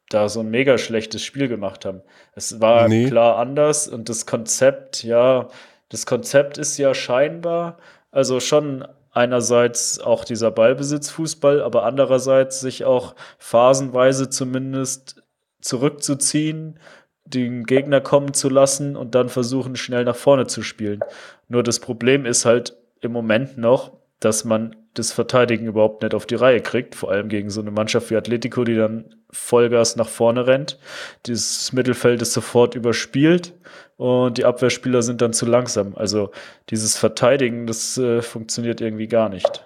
[0.09, 2.03] da so ein mega schlechtes Spiel gemacht haben.
[2.35, 3.07] Es war nee.
[3.07, 5.49] klar anders und das Konzept, ja,
[5.89, 7.79] das Konzept ist ja scheinbar
[8.11, 15.23] also schon einerseits auch dieser Ballbesitzfußball, aber andererseits sich auch phasenweise zumindest
[15.61, 16.79] zurückzuziehen,
[17.25, 21.01] den Gegner kommen zu lassen und dann versuchen, schnell nach vorne zu spielen.
[21.49, 26.27] Nur das Problem ist halt im Moment noch, dass man das Verteidigen überhaupt nicht auf
[26.27, 30.09] die Reihe kriegt, vor allem gegen so eine Mannschaft wie Atletico, die dann Vollgas nach
[30.09, 30.79] vorne rennt.
[31.27, 33.55] Dieses Mittelfeld ist sofort überspielt
[34.01, 35.95] und die Abwehrspieler sind dann zu langsam.
[35.95, 36.31] Also
[36.71, 39.63] dieses Verteidigen, das äh, funktioniert irgendwie gar nicht.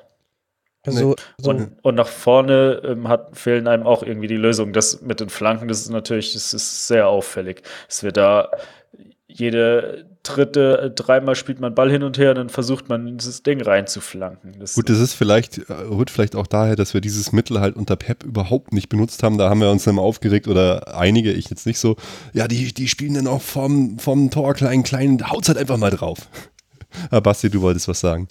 [0.84, 4.72] Also, so und, und, nach vorne ähm, hat, fehlen einem auch irgendwie die Lösungen.
[4.72, 8.50] Das mit den Flanken, das ist natürlich, das ist sehr auffällig, dass wir da
[9.28, 13.60] jede dritte, äh, dreimal spielt man Ball hin und her, dann versucht man dieses Ding
[13.60, 14.56] reinzuflanken.
[14.58, 17.76] Das Gut, das ist vielleicht, äh, rührt vielleicht auch daher, dass wir dieses Mittel halt
[17.76, 19.38] unter Pep überhaupt nicht benutzt haben.
[19.38, 21.96] Da haben wir uns dann aufgeregt oder einige, ich jetzt nicht so,
[22.32, 25.90] ja, die, die spielen dann auch vom, vom Tor klein, klein, haut's halt einfach mal
[25.90, 26.28] drauf.
[27.10, 28.28] Aber Basti, du wolltest was sagen.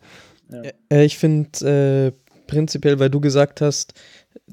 [0.52, 0.64] Ja.
[0.90, 3.94] Äh, ich finde äh, prinzipiell, weil du gesagt hast,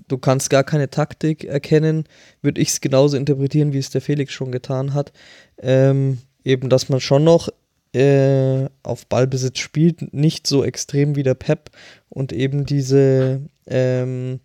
[0.08, 2.04] du kannst gar keine Taktik erkennen,
[2.42, 5.12] würde ich es genauso interpretieren, wie es der Felix schon getan hat.
[5.58, 7.48] Ähm, eben, dass man schon noch
[7.92, 11.70] äh, auf Ballbesitz spielt, nicht so extrem wie der Pep
[12.08, 14.40] und eben diese, ähm,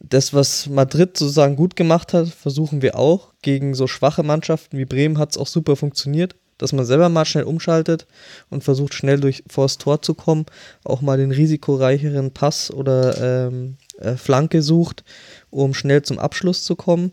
[0.00, 3.32] das, was Madrid sozusagen gut gemacht hat, versuchen wir auch.
[3.42, 7.24] Gegen so schwache Mannschaften wie Bremen hat es auch super funktioniert, dass man selber mal
[7.24, 8.06] schnell umschaltet
[8.50, 10.46] und versucht schnell durch vors Tor zu kommen,
[10.84, 15.04] auch mal den risikoreicheren Pass oder ähm, äh, Flanke sucht,
[15.50, 17.12] um schnell zum Abschluss zu kommen.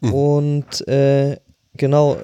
[0.00, 0.14] Mhm.
[0.14, 1.38] Und äh,
[1.76, 2.18] genau,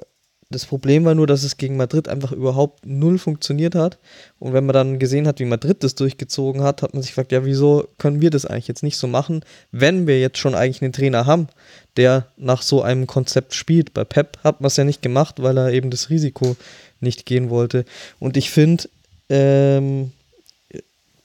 [0.51, 3.99] das Problem war nur, dass es gegen Madrid einfach überhaupt null funktioniert hat.
[4.39, 7.31] Und wenn man dann gesehen hat, wie Madrid das durchgezogen hat, hat man sich gefragt,
[7.31, 10.81] ja, wieso können wir das eigentlich jetzt nicht so machen, wenn wir jetzt schon eigentlich
[10.81, 11.49] einen Trainer haben,
[11.97, 13.93] der nach so einem Konzept spielt.
[13.93, 16.55] Bei Pep hat man es ja nicht gemacht, weil er eben das Risiko
[16.99, 17.85] nicht gehen wollte.
[18.17, 18.89] Und ich finde,
[19.29, 20.11] ähm,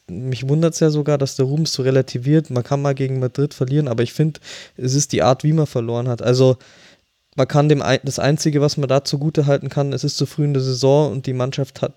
[0.06, 2.50] mich wundert es ja sogar, dass der Ruhm so relativiert.
[2.50, 4.38] Man kann mal gegen Madrid verlieren, aber ich finde,
[4.76, 6.20] es ist die Art, wie man verloren hat.
[6.20, 6.58] Also
[7.36, 10.44] man kann dem das Einzige, was man da zugute halten kann, es ist zu früh
[10.44, 11.94] in der Saison und die Mannschaft hat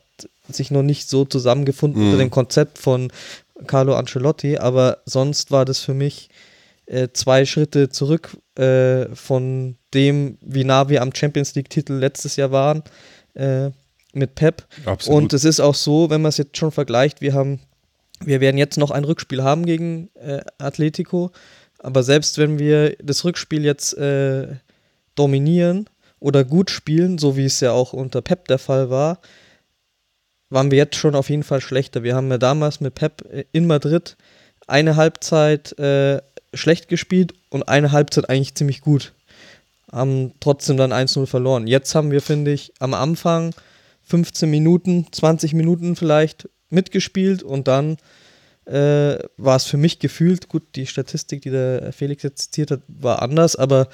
[0.50, 2.08] sich noch nicht so zusammengefunden mhm.
[2.08, 3.12] unter dem Konzept von
[3.66, 6.30] Carlo Ancelotti, aber sonst war das für mich
[6.86, 12.52] äh, zwei Schritte zurück äh, von dem, wie nah wir am Champions League-Titel letztes Jahr
[12.52, 12.84] waren
[13.34, 13.70] äh,
[14.14, 14.66] mit Pep.
[14.86, 15.24] Absolut.
[15.24, 17.60] Und es ist auch so, wenn man es jetzt schon vergleicht, wir haben,
[18.24, 21.32] wir werden jetzt noch ein Rückspiel haben gegen äh, Atletico,
[21.80, 24.48] aber selbst wenn wir das Rückspiel jetzt äh,
[25.18, 29.20] dominieren oder gut spielen, so wie es ja auch unter Pep der Fall war,
[30.50, 32.04] waren wir jetzt schon auf jeden Fall schlechter.
[32.04, 34.16] Wir haben ja damals mit Pep in Madrid
[34.66, 36.22] eine Halbzeit äh,
[36.54, 39.14] schlecht gespielt und eine Halbzeit eigentlich ziemlich gut.
[39.92, 41.68] Haben trotzdem dann 1-0 verloren.
[41.68, 43.54] Jetzt haben wir, finde ich, am Anfang
[44.04, 47.98] 15 Minuten, 20 Minuten vielleicht mitgespielt und dann
[48.68, 52.82] äh, war es für mich gefühlt, gut, die Statistik, die der Felix jetzt zitiert hat,
[52.88, 53.88] war anders, aber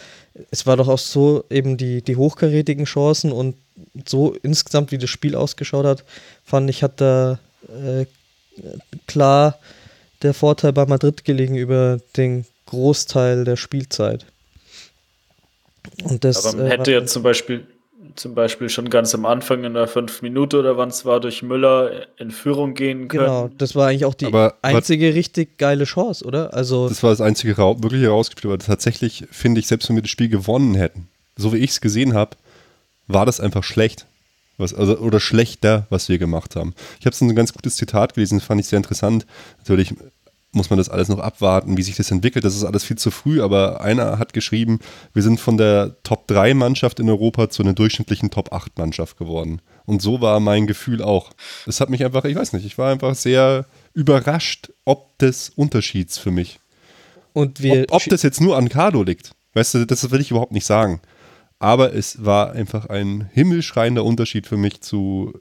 [0.51, 3.55] es war doch auch so eben die, die hochkarätigen Chancen und
[4.07, 6.03] so insgesamt, wie das Spiel ausgeschaut hat,
[6.43, 8.05] fand ich, hat da äh,
[9.07, 9.59] klar
[10.23, 14.25] der Vorteil bei Madrid gelegen über den Großteil der Spielzeit.
[16.03, 17.67] Und das, Aber man äh, hätte ja zum Beispiel
[18.15, 21.43] zum Beispiel schon ganz am Anfang in der fünf Minute oder wann es war, durch
[21.43, 23.25] Müller in Führung gehen können.
[23.25, 26.53] Genau, das war eigentlich auch die aber, einzige aber, richtig geile Chance, oder?
[26.53, 30.11] Also das war das einzige wirklich herausgespielt, aber tatsächlich finde ich, selbst wenn wir das
[30.11, 32.37] Spiel gewonnen hätten, so wie ich es gesehen habe,
[33.07, 34.05] war das einfach schlecht.
[34.57, 36.75] Was, also, oder schlechter, was wir gemacht haben.
[36.99, 39.25] Ich habe so ein ganz gutes Zitat gelesen, fand ich sehr interessant.
[39.57, 39.95] Natürlich
[40.53, 42.45] muss man das alles noch abwarten, wie sich das entwickelt.
[42.45, 44.79] Das ist alles viel zu früh, aber einer hat geschrieben,
[45.13, 49.61] wir sind von der Top-3-Mannschaft in Europa zu einer durchschnittlichen Top-8-Mannschaft geworden.
[49.85, 51.31] Und so war mein Gefühl auch.
[51.65, 56.17] Das hat mich einfach, ich weiß nicht, ich war einfach sehr überrascht, ob des Unterschieds
[56.17, 56.59] für mich.
[57.33, 59.31] Und wir ob, ob das jetzt nur an Cardo liegt.
[59.55, 61.01] Weißt du, das will ich überhaupt nicht sagen.
[61.57, 65.33] Aber es war einfach ein himmelschreiender Unterschied für mich zu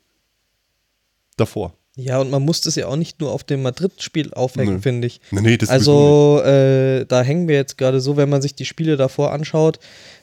[1.36, 1.74] davor.
[1.96, 4.80] Ja, und man muss das ja auch nicht nur auf dem Madrid-Spiel aufhängen, nee.
[4.80, 5.20] finde ich.
[5.30, 8.64] Nee, nee, das also äh, da hängen wir jetzt gerade so, wenn man sich die
[8.64, 9.78] Spiele davor anschaut.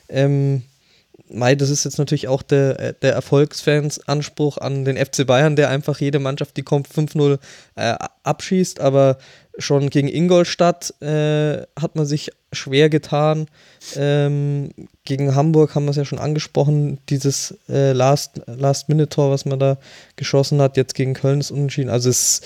[0.08, 0.62] Ähm,
[1.32, 5.70] Mai, das ist jetzt natürlich auch der, der Erfolgsfans Anspruch an den FC Bayern, der
[5.70, 7.38] einfach jede Mannschaft, die kommt, 5-0
[7.76, 9.18] äh, abschießt, aber
[9.58, 13.46] schon gegen Ingolstadt äh, hat man sich schwer getan.
[13.96, 14.70] Ähm,
[15.04, 19.78] gegen Hamburg haben wir es ja schon angesprochen, dieses äh, Last-Minute-Tor, Last was man da
[20.16, 20.76] geschossen hat.
[20.76, 21.90] Jetzt gegen Köln ist unentschieden.
[21.90, 22.42] Also es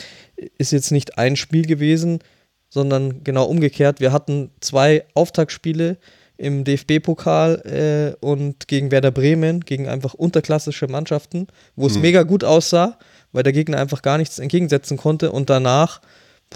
[0.59, 2.21] ist jetzt nicht ein Spiel gewesen,
[2.69, 4.01] sondern genau umgekehrt.
[4.01, 5.97] Wir hatten zwei Auftaktspiele
[6.37, 12.03] im DFB-Pokal äh, und gegen Werder Bremen, gegen einfach unterklassische Mannschaften, wo es mhm.
[12.03, 12.99] mega gut aussah,
[13.33, 15.31] weil der Gegner einfach gar nichts entgegensetzen konnte.
[15.31, 16.01] Und danach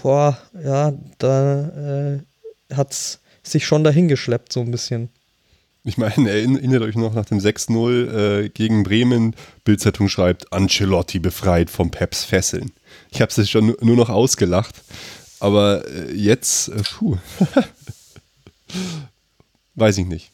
[0.01, 5.09] boah, ja, da äh, hat es sich schon dahin geschleppt, so ein bisschen.
[5.83, 11.69] Ich meine, erinnert euch noch nach dem 6-0 äh, gegen Bremen, Bildzeitung schreibt, Ancelotti befreit
[11.69, 12.71] vom Peps Fesseln.
[13.11, 14.75] Ich habe es schon nur noch ausgelacht,
[15.39, 17.17] aber äh, jetzt, äh, puh,
[19.75, 20.31] weiß ich nicht.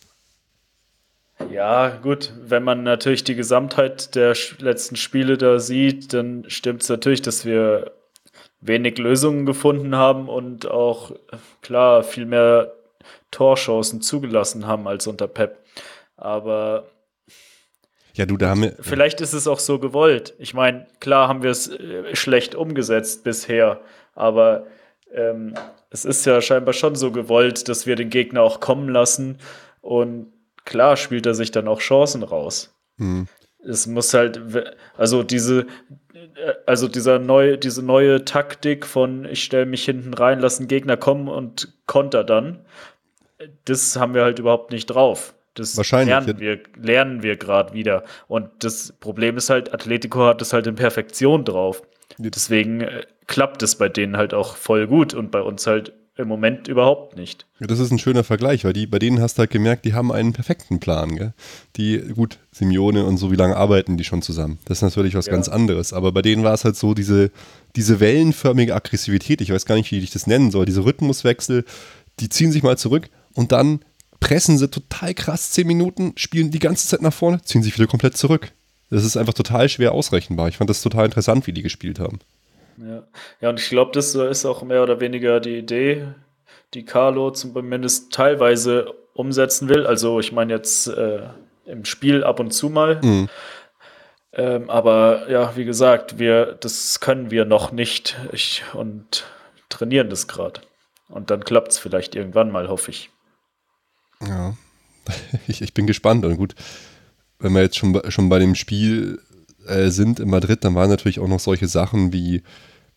[1.51, 6.89] Ja, gut, wenn man natürlich die Gesamtheit der letzten Spiele da sieht, dann stimmt es
[6.89, 7.91] natürlich, dass wir
[8.61, 11.11] wenig Lösungen gefunden haben und auch,
[11.61, 12.73] klar, viel mehr
[13.31, 15.59] Torchancen zugelassen haben als unter Pep.
[16.17, 16.85] Aber
[18.15, 18.75] ja, du, da haben wir.
[18.79, 20.33] Vielleicht ist es auch so gewollt.
[20.39, 23.81] Ich meine, klar haben wir es äh, schlecht umgesetzt bisher,
[24.13, 24.67] aber
[25.13, 25.53] ähm,
[25.89, 29.39] es ist ja scheinbar schon so gewollt, dass wir den Gegner auch kommen lassen
[29.81, 30.31] und
[30.63, 32.73] klar spielt er sich dann auch Chancen raus.
[32.97, 33.27] Mhm.
[33.67, 34.39] Es muss halt,
[34.95, 35.65] also diese,
[36.65, 40.97] also dieser neue, diese neue Taktik von ich stelle mich hinten rein, lasse einen Gegner
[40.97, 42.65] kommen und konter dann,
[43.65, 45.33] das haben wir halt überhaupt nicht drauf.
[45.55, 46.09] Das Wahrscheinlich.
[46.09, 48.03] lernen wir, lernen wir gerade wieder.
[48.27, 51.81] Und das Problem ist halt, Atletico hat das halt in Perfektion drauf.
[52.17, 56.27] Deswegen äh, klappt es bei denen halt auch voll gut und bei uns halt im
[56.27, 57.45] Moment überhaupt nicht.
[57.59, 60.11] Das ist ein schöner Vergleich, weil die, bei denen hast du halt gemerkt, die haben
[60.11, 61.15] einen perfekten Plan.
[61.15, 61.33] Gell?
[61.75, 64.59] Die, gut, Simeone und so, wie lange arbeiten die schon zusammen?
[64.65, 65.33] Das ist natürlich was ja.
[65.33, 65.91] ganz anderes.
[65.91, 67.31] Aber bei denen war es halt so, diese,
[67.75, 71.65] diese wellenförmige Aggressivität, ich weiß gar nicht, wie ich das nennen soll, diese Rhythmuswechsel,
[72.21, 73.81] die ziehen sich mal zurück und dann
[74.21, 77.87] pressen sie total krass zehn Minuten, spielen die ganze Zeit nach vorne, ziehen sich wieder
[77.87, 78.53] komplett zurück.
[78.89, 80.47] Das ist einfach total schwer ausrechenbar.
[80.47, 82.19] Ich fand das total interessant, wie die gespielt haben.
[82.77, 83.03] Ja,
[83.41, 86.07] ja und ich glaube, das ist auch mehr oder weniger die Idee,
[86.73, 89.85] die Carlo zumindest teilweise umsetzen will.
[89.87, 91.21] Also ich meine jetzt äh,
[91.65, 93.01] im Spiel ab und zu mal.
[93.01, 93.29] Mhm.
[94.33, 99.25] Ähm, aber ja, wie gesagt, wir, das können wir noch nicht ich, und
[99.69, 100.61] trainieren das gerade.
[101.07, 103.09] Und dann klappt es vielleicht irgendwann mal, hoffe ich.
[104.21, 104.55] Ja,
[105.47, 106.25] ich, ich bin gespannt.
[106.25, 106.55] Und gut,
[107.39, 109.21] wenn wir jetzt schon, schon bei dem Spiel
[109.67, 112.43] äh, sind in Madrid, dann waren natürlich auch noch solche Sachen wie,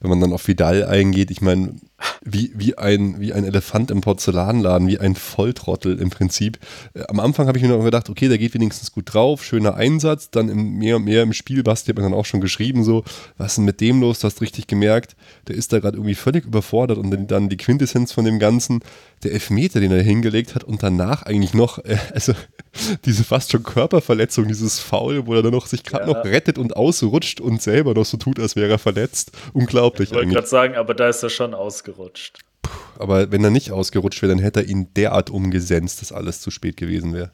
[0.00, 1.74] wenn man dann auf Vidal eingeht, ich meine,
[2.22, 6.58] wie, wie, ein, wie ein Elefant im Porzellanladen, wie ein Volltrottel im Prinzip.
[6.94, 9.74] Äh, am Anfang habe ich mir noch gedacht, okay, der geht wenigstens gut drauf, schöner
[9.74, 10.30] Einsatz.
[10.30, 13.04] Dann im, mehr und mehr im Spiel, Basti hat mir dann auch schon geschrieben, so,
[13.36, 14.20] was ist denn mit dem los?
[14.20, 15.16] Du hast richtig gemerkt,
[15.48, 18.80] der ist da gerade irgendwie völlig überfordert und dann die Quintessenz von dem Ganzen,
[19.22, 22.34] der Elfmeter, den er hingelegt hat und danach eigentlich noch, äh, also
[23.04, 26.16] diese fast schon Körperverletzung, dieses Foul, wo er dann noch sich gerade ja.
[26.16, 29.32] noch rettet und ausrutscht und selber noch so tut, als wäre er verletzt.
[29.52, 30.10] Unglaublich.
[30.10, 31.54] Ich wollte gerade sagen, aber da ist er schon
[31.88, 32.38] ausgerutscht.
[32.62, 36.40] Puh, aber wenn er nicht ausgerutscht wäre, dann hätte er ihn derart umgesenzt, dass alles
[36.40, 37.32] zu spät gewesen wäre.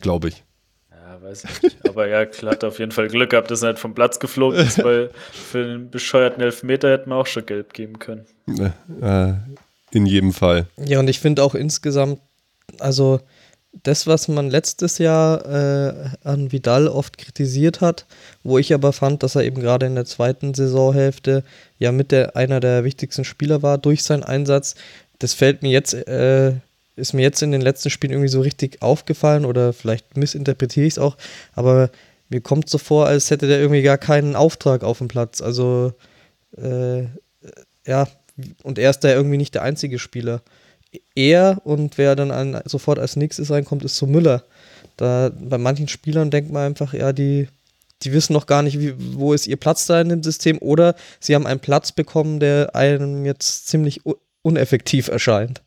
[0.00, 0.44] Glaube ich.
[0.90, 1.88] Ja, weiß ich nicht.
[1.88, 4.58] Aber ja, klar, hat auf jeden Fall Glück gehabt, dass er nicht vom Platz geflogen
[4.58, 8.26] ist, weil für den bescheuerten Elfmeter hätten wir auch schon gelb geben können.
[9.00, 9.32] Äh,
[9.92, 10.66] in jedem Fall.
[10.76, 12.20] Ja, und ich finde auch insgesamt,
[12.78, 13.20] also
[13.82, 18.06] das, was man letztes Jahr äh, an Vidal oft kritisiert hat,
[18.42, 21.44] wo ich aber fand, dass er eben gerade in der zweiten Saisonhälfte
[21.78, 24.74] ja mit der einer der wichtigsten Spieler war durch seinen Einsatz,
[25.18, 26.52] das fällt mir jetzt, äh,
[26.96, 30.94] ist mir jetzt in den letzten Spielen irgendwie so richtig aufgefallen oder vielleicht missinterpretiere ich
[30.94, 31.16] es auch,
[31.54, 31.90] aber
[32.28, 35.40] mir kommt so vor, als hätte der irgendwie gar keinen Auftrag auf dem Platz.
[35.40, 35.92] Also
[36.56, 37.04] äh,
[37.86, 38.08] ja,
[38.64, 40.42] und er ist da irgendwie nicht der einzige Spieler
[41.14, 44.44] er und wer dann an, sofort als nächstes reinkommt, ist so Müller.
[44.96, 47.48] Da bei manchen Spielern denkt man einfach, ja, die,
[48.02, 50.94] die wissen noch gar nicht, wie, wo ist ihr Platz da in dem System oder
[51.20, 54.00] sie haben einen Platz bekommen, der einem jetzt ziemlich
[54.42, 55.62] uneffektiv erscheint.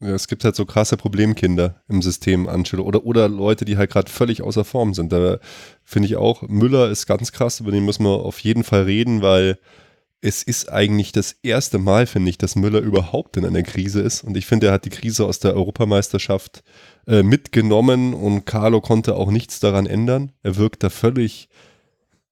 [0.00, 3.90] Ja, es gibt halt so krasse Problemkinder im System Angelo oder, oder Leute, die halt
[3.90, 5.12] gerade völlig außer Form sind.
[5.12, 5.38] Da
[5.82, 9.22] finde ich auch, Müller ist ganz krass, über den müssen wir auf jeden Fall reden,
[9.22, 9.58] weil
[10.20, 14.22] es ist eigentlich das erste Mal, finde ich, dass Müller überhaupt in einer Krise ist.
[14.22, 16.62] Und ich finde, er hat die Krise aus der Europameisterschaft
[17.08, 20.32] äh, mitgenommen und Carlo konnte auch nichts daran ändern.
[20.42, 21.48] Er wirkt da völlig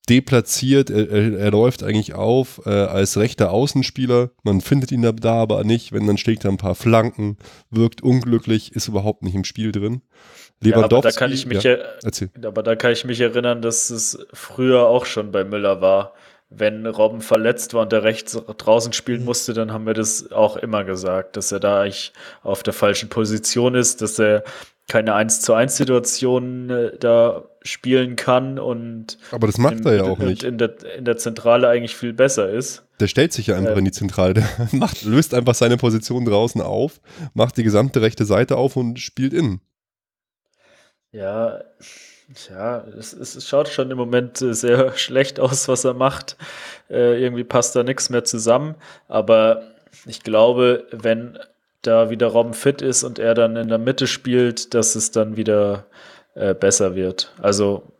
[0.08, 0.90] deplatziert.
[0.90, 4.30] Er, er, er läuft eigentlich auf äh, als rechter Außenspieler.
[4.42, 5.92] Man findet ihn da, da aber nicht.
[5.92, 7.38] Wenn, dann schlägt er ein paar Flanken,
[7.70, 10.02] wirkt unglücklich, ist überhaupt nicht im Spiel drin.
[10.62, 11.76] Ja, aber da kann ich mich ja,
[12.42, 16.14] aber da kann ich mich erinnern, dass es früher auch schon bei Müller war
[16.48, 19.26] wenn Robben verletzt war und der rechts draußen spielen mhm.
[19.26, 23.08] musste, dann haben wir das auch immer gesagt, dass er da eigentlich auf der falschen
[23.08, 24.44] Position ist, dass er
[24.88, 29.96] keine 1 zu 1 Situation äh, da spielen kann und aber das macht in, er
[29.96, 32.84] ja auch nicht in der, in der Zentrale eigentlich viel besser ist.
[33.00, 36.24] Der stellt sich ja einfach ähm, in die Zentrale, der macht, löst einfach seine Position
[36.24, 37.00] draußen auf,
[37.34, 39.60] macht die gesamte rechte Seite auf und spielt innen.
[41.10, 41.60] Ja,
[42.50, 46.36] ja, es, es, schaut schon im Moment äh, sehr schlecht aus, was er macht.
[46.90, 48.74] Äh, irgendwie passt da nichts mehr zusammen.
[49.08, 49.62] Aber
[50.06, 51.38] ich glaube, wenn
[51.82, 55.36] da wieder Robben fit ist und er dann in der Mitte spielt, dass es dann
[55.36, 55.86] wieder
[56.34, 57.32] äh, besser wird.
[57.40, 57.92] Also,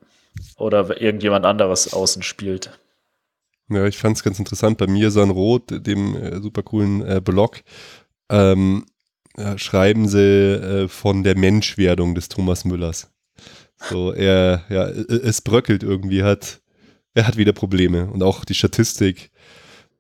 [0.57, 2.71] oder irgendjemand anderes außen spielt.
[3.69, 4.79] Ja, ich fand es ganz interessant.
[4.79, 7.63] Bei mir San Roth, dem äh, super coolen äh, Blog,
[8.29, 8.87] ähm,
[9.57, 13.11] schreiben sie äh, von der Menschwerdung des Thomas Müllers.
[13.79, 16.61] So, er, ja, es bröckelt irgendwie, hat,
[17.15, 18.11] er hat wieder Probleme.
[18.11, 19.31] Und auch die Statistik,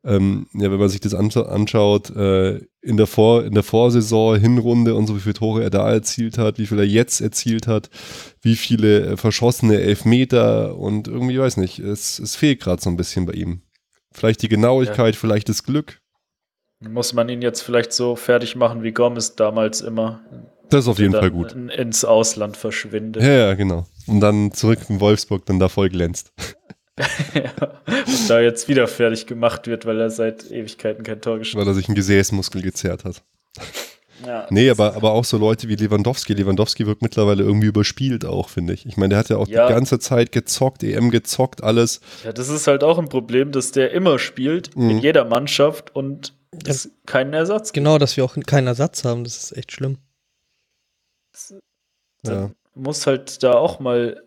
[0.04, 4.94] ähm, ja, wenn man sich das anschaut, äh, in, der Vor-, in der Vorsaison, Hinrunde
[4.94, 7.90] und so, wie viele Tore er da erzielt hat, wie viel er jetzt erzielt hat,
[8.40, 12.96] wie viele äh, verschossene Elfmeter und irgendwie, weiß nicht, es, es fehlt gerade so ein
[12.96, 13.62] bisschen bei ihm.
[14.12, 15.20] Vielleicht die Genauigkeit, ja.
[15.20, 16.00] vielleicht das Glück.
[16.80, 20.20] Muss man ihn jetzt vielleicht so fertig machen wie Gomez damals immer?
[20.70, 21.52] Das ist auf jeden Fall gut.
[21.52, 23.22] Ins Ausland verschwindet.
[23.22, 23.86] Ja, ja, genau.
[24.06, 26.32] Und dann zurück in Wolfsburg dann da voll glänzt.
[27.34, 27.52] ja,
[27.88, 31.66] und da jetzt wieder fertig gemacht wird, weil er seit Ewigkeiten kein Tor geschossen hat.
[31.66, 33.22] Weil er sich einen Gesäßmuskel gezerrt hat.
[34.26, 36.32] Ja, nee, aber, aber auch so Leute wie Lewandowski.
[36.32, 38.86] Lewandowski wirkt mittlerweile irgendwie überspielt auch, finde ich.
[38.86, 39.66] Ich meine, der hat ja auch ja.
[39.66, 42.00] die ganze Zeit gezockt, EM gezockt, alles.
[42.24, 44.90] Ja, das ist halt auch ein Problem, dass der immer spielt, mhm.
[44.90, 46.32] in jeder Mannschaft und
[46.64, 47.84] es keinen Ersatz gibt.
[47.84, 49.98] Genau, dass wir auch keinen Ersatz haben, das ist echt schlimm.
[52.32, 52.50] Ja.
[52.74, 54.22] Muss halt da auch mal,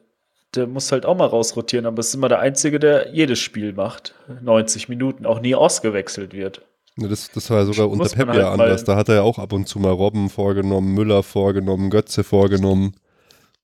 [0.55, 3.73] der muss halt auch mal rausrotieren, aber es ist immer der Einzige, der jedes Spiel
[3.73, 4.15] macht.
[4.41, 6.62] 90 Minuten, auch nie ausgewechselt wird.
[6.97, 8.83] Ja, das, das war ja sogar unter Pep ja halt anders.
[8.83, 12.95] Da hat er ja auch ab und zu mal Robben vorgenommen, Müller vorgenommen, Götze vorgenommen.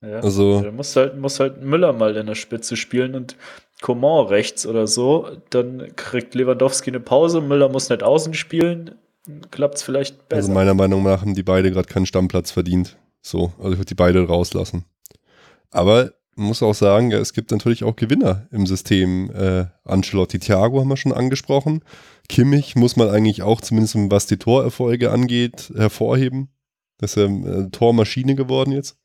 [0.01, 3.35] Ja, also, der muss halt, muss halt Müller mal in der Spitze spielen und
[3.81, 5.29] Coman rechts oder so.
[5.49, 8.95] Dann kriegt Lewandowski eine Pause, Müller muss nicht außen spielen,
[9.51, 10.41] klappt es vielleicht besser.
[10.43, 12.97] Also meiner Meinung nach haben die beide gerade keinen Stammplatz verdient.
[13.25, 14.85] So, also ich würde die beide rauslassen.
[15.71, 19.31] Aber man muss auch sagen, es gibt natürlich auch Gewinner im System.
[19.31, 21.83] Äh, Ancelotti Thiago haben wir schon angesprochen.
[22.29, 26.49] Kimmich muss man eigentlich auch, zumindest was die Torerfolge angeht, hervorheben.
[26.99, 28.95] Das ist er äh, Tormaschine geworden jetzt.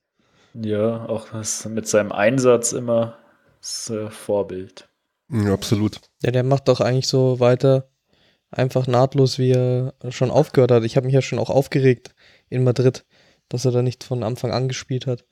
[0.53, 3.17] Ja, auch was mit seinem Einsatz immer
[3.63, 4.87] das äh, Vorbild.
[5.31, 5.99] Ja, absolut.
[6.23, 7.89] Ja, der macht doch eigentlich so weiter,
[8.51, 10.85] einfach nahtlos, wie er schon aufgehört hat.
[10.85, 12.15] Ich habe mich ja schon auch aufgeregt
[12.51, 13.07] in Madrid,
[13.51, 15.25] dass er da nicht von Anfang an gespielt hat.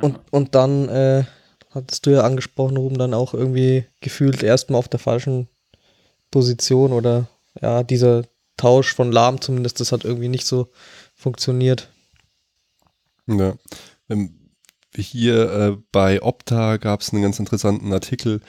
[0.00, 1.24] Und, und dann äh,
[1.70, 5.48] hattest du ja angesprochen, Ruben, dann auch irgendwie gefühlt erstmal auf der falschen
[6.30, 7.28] Position oder
[7.60, 8.24] ja, dieser
[8.56, 10.68] Tausch von Lahm zumindest, das hat irgendwie nicht so
[11.14, 11.90] funktioniert.
[13.26, 13.54] Ja.
[14.08, 14.36] Ähm,
[14.94, 18.40] hier äh, bei Opta gab es einen ganz interessanten Artikel.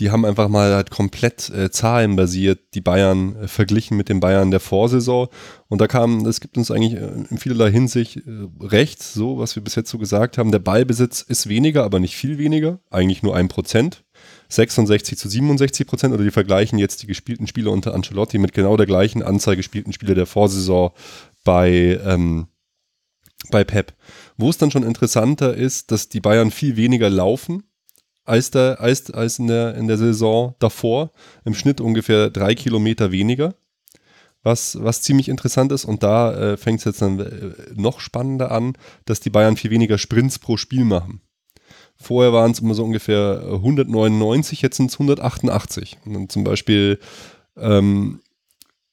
[0.00, 4.50] Die haben einfach mal halt komplett äh, zahlenbasiert die Bayern äh, verglichen mit den Bayern
[4.50, 5.28] der Vorsaison.
[5.68, 9.56] Und da kam, es gibt uns eigentlich äh, in vielerlei Hinsicht äh, recht, so was
[9.56, 10.52] wir bis jetzt so gesagt haben.
[10.52, 14.02] Der Ballbesitz ist weniger, aber nicht viel weniger, eigentlich nur ein Prozent.
[14.48, 18.76] 66 zu 67 Prozent oder die vergleichen jetzt die gespielten Spiele unter Ancelotti mit genau
[18.78, 20.90] der gleichen Anzahl gespielten Spiele der Vorsaison
[21.44, 22.46] bei, ähm,
[23.50, 23.92] bei Pep.
[24.38, 27.64] Wo es dann schon interessanter ist, dass die Bayern viel weniger laufen
[28.24, 31.10] als, der, als, als in, der, in der Saison davor.
[31.44, 33.54] Im Schnitt ungefähr drei Kilometer weniger.
[34.42, 38.50] Was, was ziemlich interessant ist, und da äh, fängt es jetzt dann äh, noch spannender
[38.50, 38.72] an,
[39.04, 41.20] dass die Bayern viel weniger Sprints pro Spiel machen.
[41.96, 45.98] Vorher waren es immer so ungefähr 199, jetzt sind es 188.
[46.06, 46.98] Und dann zum Beispiel
[47.58, 48.20] ähm,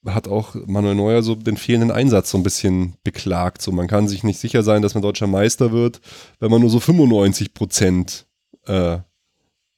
[0.05, 3.61] hat auch Manuel Neuer so den fehlenden Einsatz so ein bisschen beklagt.
[3.61, 6.01] So, man kann sich nicht sicher sein, dass man deutscher Meister wird,
[6.39, 8.27] wenn man nur so 95 Prozent
[8.65, 8.99] äh,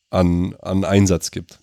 [0.09, 1.59] an, an Einsatz gibt.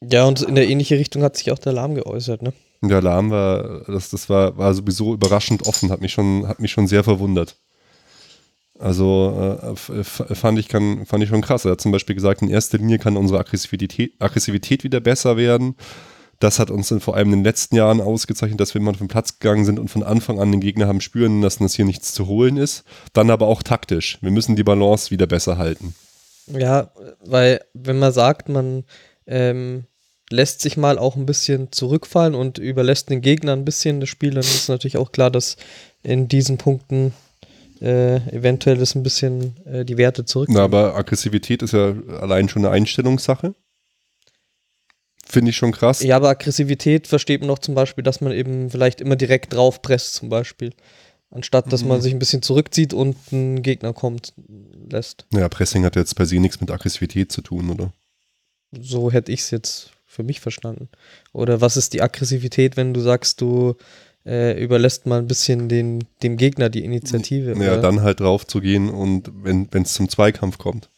[0.00, 2.52] Ja, und in der ähnliche Richtung hat sich auch der Lahm geäußert, ne?
[2.80, 6.70] Der Lahm war, das, das war, war sowieso überraschend offen, hat mich schon, hat mich
[6.70, 7.56] schon sehr verwundert.
[8.78, 9.58] Also
[9.90, 11.64] äh, fand, ich kann, fand ich schon krass.
[11.64, 15.74] Er hat zum Beispiel gesagt, in erster Linie kann unsere Aggressivität, Aggressivität wieder besser werden.
[16.38, 19.08] Das hat uns in, vor allem in den letzten Jahren ausgezeichnet, dass wir mal vom
[19.08, 22.14] Platz gegangen sind und von Anfang an den Gegner haben spüren lassen, dass hier nichts
[22.14, 22.84] zu holen ist.
[23.12, 24.18] Dann aber auch taktisch.
[24.20, 25.94] Wir müssen die Balance wieder besser halten.
[26.46, 26.92] Ja,
[27.24, 28.84] weil wenn man sagt, man
[29.26, 29.84] ähm,
[30.30, 34.30] lässt sich mal auch ein bisschen zurückfallen und überlässt den Gegner ein bisschen das Spiel,
[34.30, 35.56] dann ist natürlich auch klar, dass
[36.02, 37.12] in diesen Punkten
[37.80, 40.48] äh, eventuell das ein bisschen äh, die Werte zurück.
[40.50, 43.54] Na, aber Aggressivität ist ja allein schon eine Einstellungssache.
[45.28, 46.02] Finde ich schon krass.
[46.02, 49.82] Ja, aber Aggressivität versteht man auch zum Beispiel, dass man eben vielleicht immer direkt drauf
[49.82, 50.72] presst, zum Beispiel.
[51.30, 51.88] Anstatt dass mhm.
[51.88, 54.32] man sich ein bisschen zurückzieht und ein Gegner kommt
[54.88, 55.26] lässt.
[55.32, 57.92] Ja, Pressing hat jetzt per se nichts mit Aggressivität zu tun, oder?
[58.72, 60.88] So hätte ich es jetzt für mich verstanden.
[61.34, 63.76] Oder was ist die Aggressivität, wenn du sagst, du
[64.24, 67.50] äh, überlässt mal ein bisschen den, dem Gegner die Initiative.
[67.50, 67.82] Ja, oder?
[67.82, 70.88] dann halt drauf zu gehen und wenn es zum Zweikampf kommt.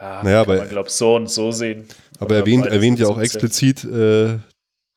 [0.00, 1.86] Ja, naja, kann aber, man, glaube so und so sehen.
[2.18, 4.38] Aber erwähnt, erwähnt ja auch explizit äh,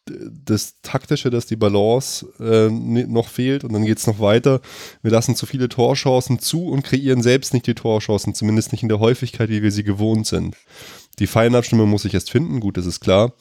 [0.10, 4.62] das Taktische, dass die Balance äh, noch fehlt und dann geht es noch weiter.
[5.02, 8.89] Wir lassen zu viele Torchancen zu und kreieren selbst nicht die Torchancen, zumindest nicht in
[8.89, 10.56] der Häufigkeit, wie wir sie gewohnt sind.
[11.20, 13.34] Die Feinabstimmung muss ich erst finden, gut, das ist klar.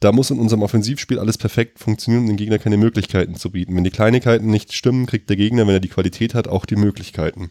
[0.00, 3.74] Da muss in unserem Offensivspiel alles perfekt funktionieren, um dem Gegner keine Möglichkeiten zu bieten.
[3.74, 6.76] Wenn die Kleinigkeiten nicht stimmen, kriegt der Gegner, wenn er die Qualität hat, auch die
[6.76, 7.50] Möglichkeiten.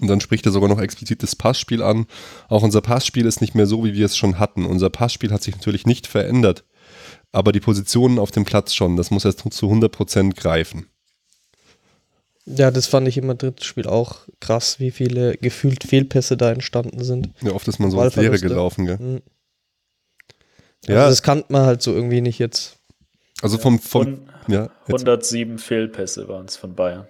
[0.00, 2.06] Und dann spricht er sogar noch explizit das Passspiel an.
[2.48, 4.66] Auch unser Passspiel ist nicht mehr so, wie wir es schon hatten.
[4.66, 6.64] Unser Passspiel hat sich natürlich nicht verändert,
[7.32, 8.96] aber die Positionen auf dem Platz schon.
[8.96, 10.86] Das muss erst zu 100% greifen.
[12.44, 17.30] Ja, das fand ich im Madrid-Spiel auch krass, wie viele gefühlt Fehlpässe da entstanden sind.
[17.42, 18.98] Ja, oft ist man so als Leere gelaufen, gell?
[18.98, 19.22] Mhm.
[20.86, 20.98] Ja.
[20.98, 22.78] Also das kannte man halt so irgendwie nicht jetzt.
[23.42, 27.06] Also vom, vom ja, 107 Fehlpässe waren es von Bayern.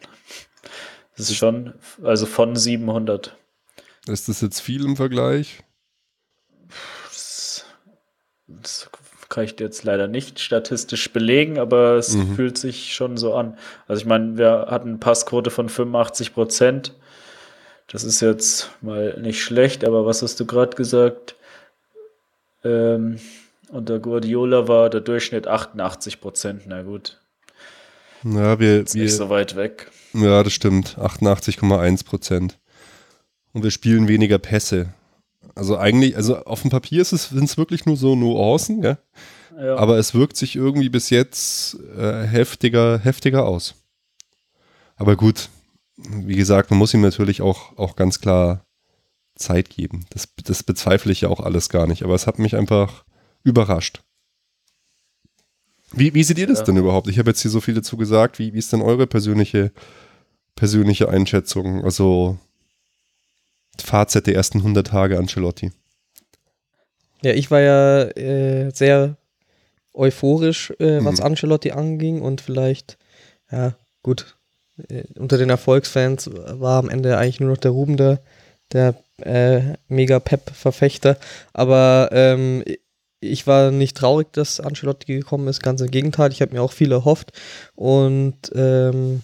[1.17, 3.37] Das ist schon, also von 700.
[4.07, 5.65] Ist das jetzt viel im Vergleich?
[7.09, 7.65] Das,
[8.47, 8.91] das
[9.29, 12.37] kann ich dir jetzt leider nicht statistisch belegen, aber es mhm.
[12.37, 13.59] fühlt sich schon so an.
[13.89, 16.95] Also ich meine, wir hatten eine Passquote von 85 Prozent.
[17.89, 21.37] Das ist jetzt mal nicht schlecht, aber was hast du gerade gesagt?
[22.63, 23.19] Ähm,
[23.69, 26.63] unter Guardiola war der Durchschnitt 88 Prozent.
[26.67, 27.19] Na gut.
[28.35, 29.91] Ja, wir, Ist wir, nicht so weit weg.
[30.13, 30.99] Ja, das stimmt.
[30.99, 32.59] 88,1 Prozent.
[33.53, 34.93] Und wir spielen weniger Pässe.
[35.55, 38.99] Also eigentlich, also auf dem Papier sind es wirklich nur so Nuancen, ja?
[39.59, 39.77] ja?
[39.77, 43.75] aber es wirkt sich irgendwie bis jetzt äh, heftiger, heftiger aus.
[44.97, 45.49] Aber gut,
[45.97, 48.67] wie gesagt, man muss ihm natürlich auch, auch ganz klar
[49.37, 50.05] Zeit geben.
[50.11, 52.03] Das, das bezweifle ich ja auch alles gar nicht.
[52.03, 53.05] Aber es hat mich einfach
[53.45, 54.03] überrascht.
[55.93, 56.65] Wie, wie seht ihr das ja.
[56.65, 57.09] denn überhaupt?
[57.09, 58.39] Ich habe jetzt hier so viel dazu gesagt.
[58.39, 59.71] Wie, wie ist denn eure persönliche,
[60.57, 61.85] persönliche Einschätzung?
[61.85, 62.39] Also
[63.83, 65.73] Fazit der ersten 100 Tage Ancelotti.
[67.23, 69.17] Ja, ich war ja äh, sehr
[69.95, 71.27] euphorisch, äh, was mhm.
[71.27, 72.99] Ancelotti anging und vielleicht,
[73.51, 74.37] ja, gut,
[74.89, 78.21] äh, unter den Erfolgsfans war am Ende eigentlich nur noch der Ruben der,
[78.73, 81.17] der äh, mega Pep-Verfechter,
[81.53, 82.63] aber ähm,
[83.21, 86.33] ich war nicht traurig, dass Ancelotti gekommen ist, ganz im Gegenteil.
[86.33, 87.33] Ich habe mir auch viel erhofft
[87.75, 89.23] und ähm,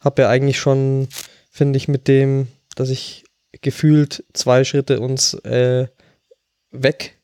[0.00, 1.08] habe ja eigentlich schon,
[1.50, 3.24] finde ich, mit dem, dass ich
[3.60, 5.88] gefühlt zwei Schritte uns äh,
[6.70, 7.18] weg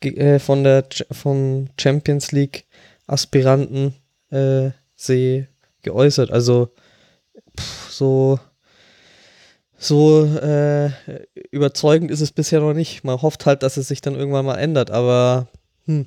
[0.00, 2.64] äh, von der vom Champions League
[3.06, 3.94] Aspiranten
[4.30, 5.48] äh, sehe
[5.82, 6.30] geäußert.
[6.30, 6.72] Also
[7.58, 8.38] pff, so
[9.84, 10.90] so äh,
[11.50, 13.04] überzeugend ist es bisher noch nicht.
[13.04, 15.48] Man hofft halt, dass es sich dann irgendwann mal ändert, aber
[15.86, 16.06] hm.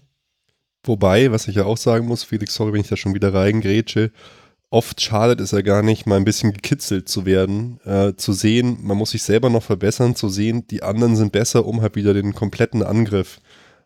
[0.84, 4.12] Wobei, was ich ja auch sagen muss, Felix, sorry, wenn ich da schon wieder reingrätsche,
[4.70, 8.78] oft schadet es ja gar nicht, mal ein bisschen gekitzelt zu werden, äh, zu sehen,
[8.82, 12.14] man muss sich selber noch verbessern, zu sehen, die anderen sind besser, um halt wieder
[12.14, 13.40] den kompletten Angriff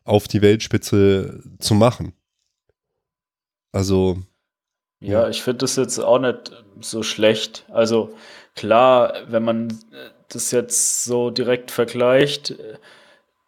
[0.04, 2.14] auf die Weltspitze zu machen.
[3.72, 4.20] Also.
[5.00, 7.66] Ja, ich finde das jetzt auch nicht so schlecht.
[7.70, 8.14] Also
[8.56, 9.80] klar, wenn man
[10.30, 12.56] das jetzt so direkt vergleicht,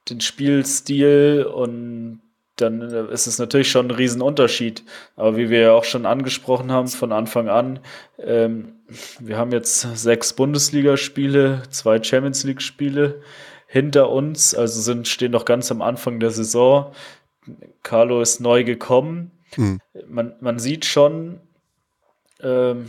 [0.10, 2.22] den Spielstil und
[2.58, 4.84] dann ist es natürlich schon ein Riesenunterschied.
[5.16, 7.80] Aber wie wir ja auch schon angesprochen haben von Anfang an,
[8.20, 8.76] ähm,
[9.20, 13.22] wir haben jetzt sechs Bundesligaspiele, zwei Champions League-Spiele
[13.66, 16.94] hinter uns, also sind, stehen noch ganz am Anfang der Saison.
[17.82, 19.32] Carlo ist neu gekommen.
[19.58, 19.80] Mhm.
[20.08, 21.40] Man, man sieht schon,
[22.40, 22.88] ähm,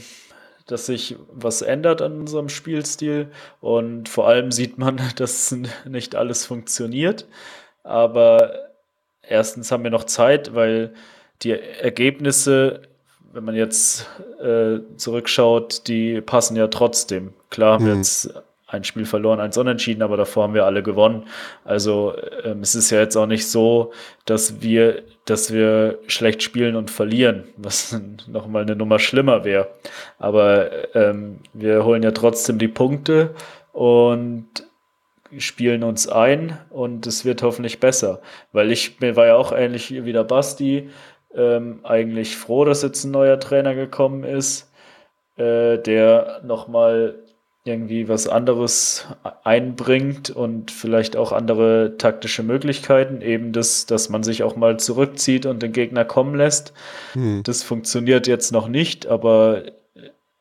[0.66, 5.54] dass sich was ändert an unserem Spielstil und vor allem sieht man, dass
[5.84, 7.26] nicht alles funktioniert.
[7.82, 8.70] Aber
[9.22, 10.94] erstens haben wir noch Zeit, weil
[11.42, 12.82] die Ergebnisse,
[13.32, 14.06] wenn man jetzt
[14.40, 17.34] äh, zurückschaut, die passen ja trotzdem.
[17.50, 17.98] Klar haben wir mhm.
[17.98, 18.32] jetzt
[18.74, 21.24] ein Spiel verloren, eins unentschieden, aber davor haben wir alle gewonnen.
[21.64, 22.14] Also
[22.44, 23.92] ähm, es ist ja jetzt auch nicht so,
[24.24, 27.98] dass wir, dass wir schlecht spielen und verlieren, was
[28.28, 29.68] nochmal eine Nummer schlimmer wäre.
[30.18, 33.34] Aber ähm, wir holen ja trotzdem die Punkte
[33.72, 34.46] und
[35.38, 38.20] spielen uns ein und es wird hoffentlich besser.
[38.52, 40.90] Weil ich mir war ja auch ähnlich wie der Basti,
[41.34, 44.70] ähm, eigentlich froh, dass jetzt ein neuer Trainer gekommen ist,
[45.36, 47.23] äh, der nochmal
[47.64, 49.06] irgendwie was anderes
[49.42, 55.46] einbringt und vielleicht auch andere taktische Möglichkeiten, eben das, dass man sich auch mal zurückzieht
[55.46, 56.74] und den Gegner kommen lässt.
[57.14, 57.42] Hm.
[57.42, 59.62] Das funktioniert jetzt noch nicht, aber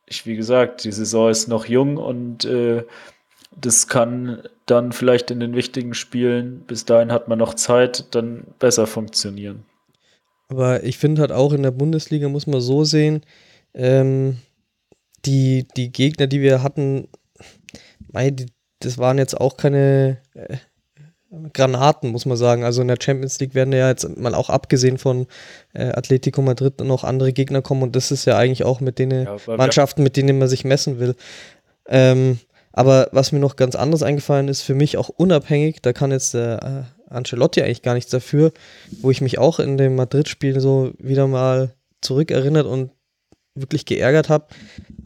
[0.05, 2.83] ich, wie gesagt, die Saison ist noch jung und äh,
[3.55, 8.43] das kann dann vielleicht in den wichtigen Spielen, bis dahin hat man noch Zeit, dann
[8.59, 9.63] besser funktionieren.
[10.49, 13.21] Aber ich finde halt auch in der Bundesliga muss man so sehen,
[13.73, 14.37] ähm,
[15.25, 17.07] die, die Gegner, die wir hatten,
[18.11, 18.47] mei, die,
[18.79, 20.57] das waren jetzt auch keine äh,
[21.53, 22.63] Granaten, muss man sagen.
[22.63, 25.27] Also in der Champions League werden ja jetzt mal auch abgesehen von
[25.73, 29.11] äh, Atletico Madrid noch andere Gegner kommen und das ist ja eigentlich auch mit den
[29.11, 31.15] ja, Mannschaften, mit denen man sich messen will.
[31.87, 32.39] Ähm,
[32.71, 36.33] aber was mir noch ganz anderes eingefallen ist, für mich auch unabhängig, da kann jetzt
[36.33, 38.51] der äh, Ancelotti eigentlich gar nichts dafür,
[39.01, 42.91] wo ich mich auch in dem Madrid-Spiel so wieder mal zurückerinnert und
[43.55, 44.47] wirklich geärgert habe,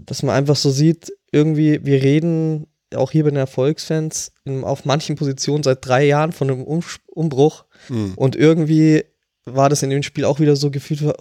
[0.08, 4.86] dass man einfach so sieht, irgendwie, wir reden auch hier bei den Erfolgsfans in, auf
[4.86, 8.14] manchen Positionen seit drei Jahren von einem um Umbruch mhm.
[8.16, 9.04] und irgendwie
[9.46, 11.14] war das in dem Spiel auch wieder so gefühlt, oh,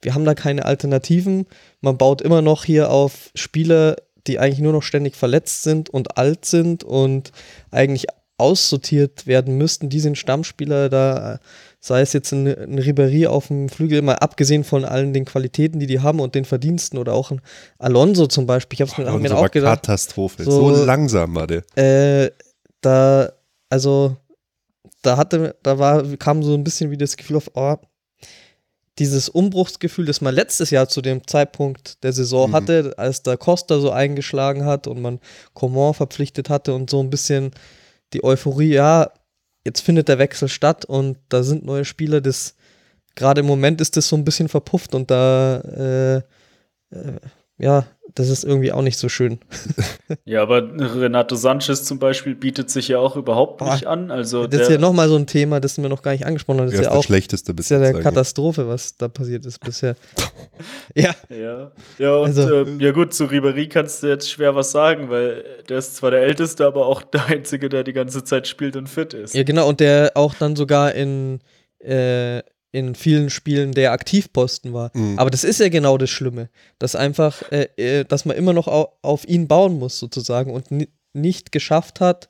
[0.00, 1.46] wir haben da keine Alternativen,
[1.80, 6.16] man baut immer noch hier auf Spieler die eigentlich nur noch ständig verletzt sind und
[6.16, 7.32] alt sind und
[7.70, 9.88] eigentlich aussortiert werden müssten.
[9.88, 11.40] Die sind Stammspieler, da
[11.84, 15.80] sei es jetzt ein, ein Ribéry auf dem Flügel, mal abgesehen von allen den Qualitäten,
[15.80, 17.40] die die haben und den Verdiensten oder auch ein
[17.78, 18.76] Alonso zum Beispiel.
[18.76, 19.82] Ich habe es mir, mir auch gedacht.
[19.82, 20.44] Katastrophe.
[20.44, 21.64] So, so, langsam war der.
[21.76, 22.30] Äh,
[22.80, 23.32] da,
[23.68, 24.16] also,
[25.02, 27.74] da hatte, da war, kam so ein bisschen wie das Gefühl auf, oh,
[29.00, 32.54] dieses Umbruchsgefühl, das man letztes Jahr zu dem Zeitpunkt der Saison mhm.
[32.54, 35.18] hatte, als da Costa so eingeschlagen hat und man
[35.54, 37.50] Coman verpflichtet hatte und so ein bisschen
[38.12, 39.10] die Euphorie, ja,
[39.64, 42.54] jetzt findet der Wechsel statt und da sind neue Spieler, das
[43.14, 47.20] gerade im Moment ist das so ein bisschen verpufft und da äh, äh,
[47.62, 49.38] ja, das ist irgendwie auch nicht so schön.
[50.24, 54.10] ja, aber Renato Sanchez zum Beispiel bietet sich ja auch überhaupt Boah, nicht an.
[54.10, 56.66] Also das ist ja nochmal so ein Thema, das wir noch gar nicht angesprochen haben.
[56.66, 59.94] Das ist ja, auch schlechteste das ist ja der Katastrophe, was da passiert ist bisher.
[60.94, 61.14] ja.
[61.30, 65.08] Ja, ja, und, also, äh, ja gut, zu Ribery kannst du jetzt schwer was sagen,
[65.08, 68.76] weil der ist zwar der Älteste, aber auch der Einzige, der die ganze Zeit spielt
[68.76, 69.34] und fit ist.
[69.34, 71.40] Ja, genau, und der auch dann sogar in
[71.78, 72.42] äh,
[72.72, 74.90] in vielen Spielen der Aktivposten war.
[74.94, 75.18] Mhm.
[75.18, 76.48] Aber das ist ja genau das Schlimme,
[76.78, 80.66] dass einfach, äh, äh dass man immer noch auf, auf ihn bauen muss sozusagen und
[81.12, 82.28] nicht geschafft hat,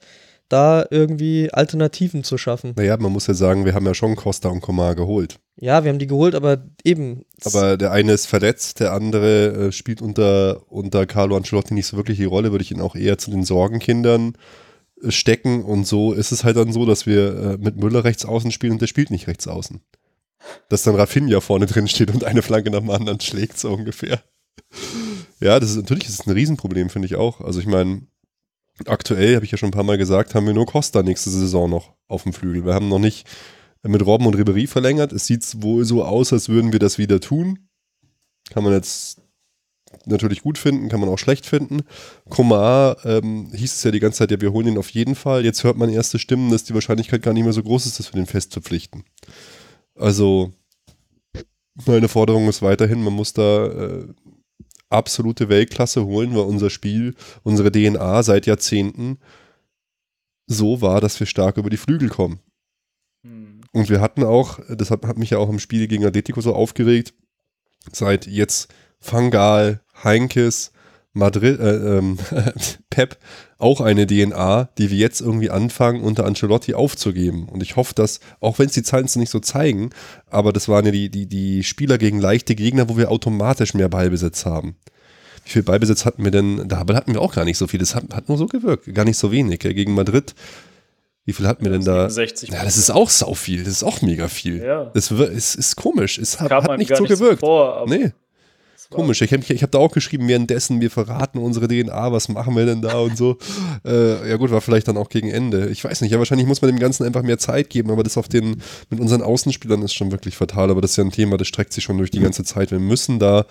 [0.49, 2.75] da irgendwie Alternativen zu schaffen.
[2.77, 5.39] Naja, man muss ja sagen, wir haben ja schon Costa und Komar geholt.
[5.57, 7.25] Ja, wir haben die geholt, aber eben.
[7.45, 11.97] Aber der eine ist verletzt, der andere äh, spielt unter, unter Carlo Ancelotti nicht so
[11.97, 14.35] wirklich die Rolle, würde ich ihn auch eher zu den Sorgenkindern
[15.09, 18.53] stecken und so ist es halt dann so, dass wir äh, mit Müller rechts außen
[18.53, 19.81] spielen und der spielt nicht rechts außen.
[20.69, 24.23] Dass dann Rafinha vorne drin steht und eine Flanke nach dem anderen schlägt, so ungefähr.
[25.41, 27.41] Ja, das ist natürlich ist ein Riesenproblem, finde ich auch.
[27.41, 28.03] Also ich meine,
[28.87, 31.69] aktuell, habe ich ja schon ein paar Mal gesagt, haben wir nur Costa nächste Saison
[31.69, 32.65] noch auf dem Flügel.
[32.65, 33.27] Wir haben noch nicht
[33.83, 35.13] mit Robben und Ribery verlängert.
[35.13, 37.69] Es sieht wohl so aus, als würden wir das wieder tun.
[38.51, 39.21] Kann man jetzt
[40.07, 41.83] natürlich gut finden, kann man auch schlecht finden.
[42.29, 45.45] Komar ähm, hieß es ja die ganze Zeit, ja, wir holen ihn auf jeden Fall.
[45.45, 48.13] Jetzt hört man erste Stimmen, dass die Wahrscheinlichkeit gar nicht mehr so groß ist, dass
[48.13, 49.05] wir den fest verpflichten.
[49.95, 50.53] Also,
[51.87, 54.07] meine Forderung ist weiterhin, man muss da äh,
[54.89, 59.19] absolute Weltklasse holen, weil unser Spiel, unsere DNA seit Jahrzehnten
[60.47, 62.41] so war, dass wir stark über die Flügel kommen.
[63.25, 63.63] Hm.
[63.73, 66.55] Und wir hatten auch, das hat, hat mich ja auch im Spiel gegen Atletico so
[66.55, 67.15] aufgeregt,
[67.91, 70.73] seit jetzt Fangal, Heinkes,
[71.13, 72.19] Madrid, äh, ähm,
[72.91, 73.19] Pep
[73.63, 77.49] auch eine DNA, die wir jetzt irgendwie anfangen, unter Ancelotti aufzugeben.
[77.49, 79.91] Und ich hoffe, dass, auch wenn es die Zahlen nicht so zeigen,
[80.31, 83.89] aber das waren ja die, die, die Spieler gegen leichte Gegner, wo wir automatisch mehr
[83.89, 84.77] Ballbesitz haben.
[85.45, 86.69] Wie viel Ballbesitz hatten wir denn?
[86.69, 87.81] Da hatten wir auch gar nicht so viel.
[87.81, 89.61] Das hat, hat nur so gewirkt, gar nicht so wenig.
[89.61, 90.35] Gegen Madrid,
[91.25, 92.11] wie viel hatten wir denn da?
[92.11, 93.65] 60 ja, das ist auch sau viel.
[93.65, 94.63] Das ist auch mega viel.
[94.63, 94.91] Ja.
[94.95, 96.19] Das ist, ist komisch.
[96.19, 97.41] Es hat, hat nicht so gewirkt.
[97.41, 98.13] Vor, nee.
[98.93, 102.57] Komisch, ich habe ich hab da auch geschrieben, währenddessen, wir verraten unsere DNA, was machen
[102.57, 103.37] wir denn da und so.
[103.85, 105.69] Äh, ja gut, war vielleicht dann auch gegen Ende.
[105.69, 108.17] Ich weiß nicht, ja wahrscheinlich muss man dem Ganzen einfach mehr Zeit geben, aber das
[108.17, 111.37] auf den, mit unseren Außenspielern ist schon wirklich fatal, aber das ist ja ein Thema,
[111.37, 112.71] das streckt sich schon durch die ganze Zeit.
[112.71, 113.45] Wir müssen da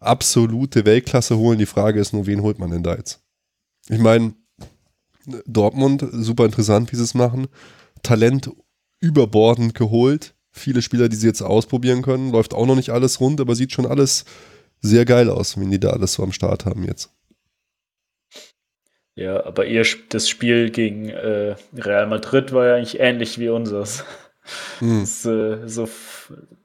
[0.00, 1.58] absolute Weltklasse holen.
[1.58, 3.20] Die Frage ist nur, wen holt man denn da jetzt?
[3.88, 4.34] Ich meine,
[5.46, 7.46] Dortmund, super interessant, wie sie es machen.
[8.02, 8.50] Talent
[9.00, 10.34] überbordend geholt.
[10.52, 12.32] Viele Spieler, die sie jetzt ausprobieren können.
[12.32, 14.24] Läuft auch noch nicht alles rund, aber sieht schon alles
[14.80, 17.10] sehr geil aus, wenn die da alles so am Start haben jetzt.
[19.16, 24.04] Ja, aber ihr das Spiel gegen äh, Real Madrid war ja eigentlich ähnlich wie unseres.
[24.78, 25.00] Hm.
[25.00, 25.88] Das, äh, so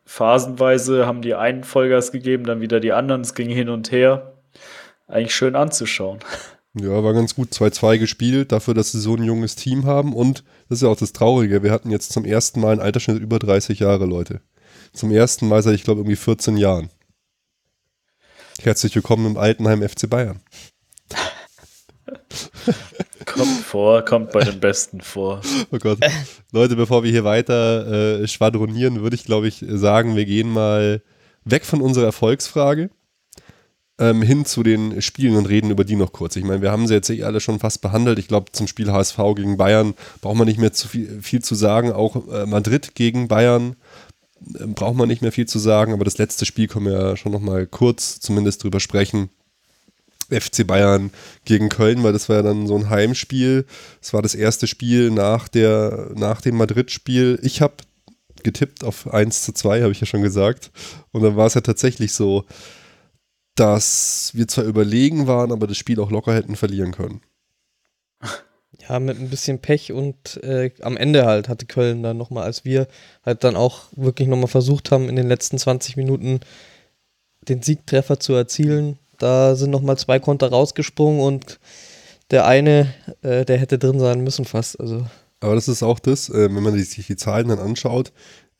[0.05, 3.22] phasenweise haben die einen Vollgas gegeben, dann wieder die anderen.
[3.22, 4.34] Es ging hin und her.
[5.07, 6.20] Eigentlich schön anzuschauen.
[6.74, 7.51] Ja, war ganz gut.
[7.51, 10.14] 2-2 gespielt, dafür, dass sie so ein junges Team haben.
[10.14, 11.64] Und das ist ja auch das Traurige.
[11.64, 14.39] Wir hatten jetzt zum ersten Mal einen Altersschnitt über 30 Jahre, Leute.
[14.93, 16.89] Zum ersten Mal seit, ich glaube, irgendwie 14 Jahren.
[18.64, 20.39] Herzlich willkommen im Altenheim FC Bayern.
[23.26, 25.41] kommt vor, kommt bei den Besten vor.
[25.72, 25.97] Oh Gott.
[26.51, 31.01] Leute, bevor wir hier weiter äh, schwadronieren, würde ich, glaube ich, sagen, wir gehen mal
[31.43, 32.91] weg von unserer Erfolgsfrage
[33.97, 36.36] ähm, hin zu den Spielen und reden über die noch kurz.
[36.36, 38.20] Ich meine, wir haben sie jetzt eh alle schon fast behandelt.
[38.20, 41.55] Ich glaube, zum Spiel HSV gegen Bayern braucht man nicht mehr zu viel, viel zu
[41.55, 41.91] sagen.
[41.91, 43.76] Auch äh, Madrid gegen Bayern
[44.42, 47.32] braucht man nicht mehr viel zu sagen, aber das letzte Spiel können wir ja schon
[47.32, 49.30] nochmal kurz zumindest drüber sprechen.
[50.30, 51.12] FC Bayern
[51.44, 53.66] gegen Köln, weil das war ja dann so ein Heimspiel.
[54.02, 57.38] Es war das erste Spiel nach, der, nach dem Madrid-Spiel.
[57.44, 57.74] Ich habe
[58.44, 60.72] getippt auf 1 zu 2, habe ich ja schon gesagt.
[61.12, 62.46] Und dann war es ja tatsächlich so,
[63.56, 67.22] dass wir zwar überlegen waren, aber das Spiel auch locker hätten verlieren können.
[68.88, 72.66] Ja, mit ein bisschen Pech und äh, am Ende halt hatte Köln dann nochmal, als
[72.66, 72.88] wir
[73.26, 76.40] halt dann auch wirklich nochmal versucht haben, in den letzten 20 Minuten
[77.48, 78.98] den Siegtreffer zu erzielen.
[79.18, 81.60] Da sind nochmal zwei Konter rausgesprungen und
[82.32, 84.80] der eine, äh, der hätte drin sein müssen fast.
[84.80, 85.06] Also.
[85.42, 88.12] Aber das ist auch das, äh, wenn man sich die Zahlen dann anschaut,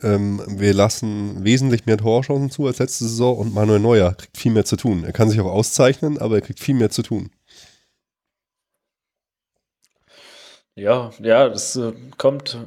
[0.04, 4.52] ähm, wir lassen wesentlich mehr Torchancen zu als letzte Saison und Manuel Neuer kriegt viel
[4.52, 5.04] mehr zu tun.
[5.04, 7.30] Er kann sich auch auszeichnen, aber er kriegt viel mehr zu tun.
[10.76, 12.58] Ja, ja, das äh, kommt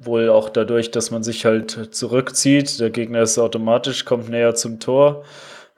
[0.00, 2.80] wohl auch dadurch, dass man sich halt zurückzieht.
[2.80, 5.24] Der Gegner ist automatisch, kommt näher zum Tor,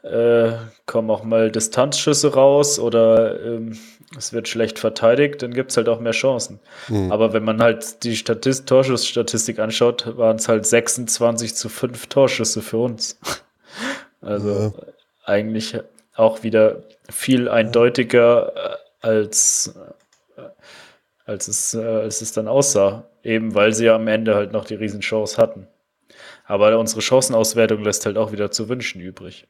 [0.02, 0.52] äh,
[0.86, 3.78] kommen auch mal Distanzschüsse raus oder ähm,
[4.16, 6.60] es wird schlecht verteidigt, dann gibt es halt auch mehr Chancen.
[6.88, 7.10] Mhm.
[7.10, 12.62] Aber wenn man halt die Statist Torschussstatistik anschaut, waren es halt 26 zu 5 Torschüsse
[12.62, 13.18] für uns.
[14.20, 14.72] also ja.
[15.24, 15.78] eigentlich
[16.14, 19.74] auch wieder viel eindeutiger äh, als
[21.24, 23.08] als es, äh, als es dann aussah.
[23.22, 25.66] Eben weil sie ja am Ende halt noch die Riesenchance hatten.
[26.44, 29.48] Aber unsere Chancenauswertung lässt halt auch wieder zu wünschen übrig.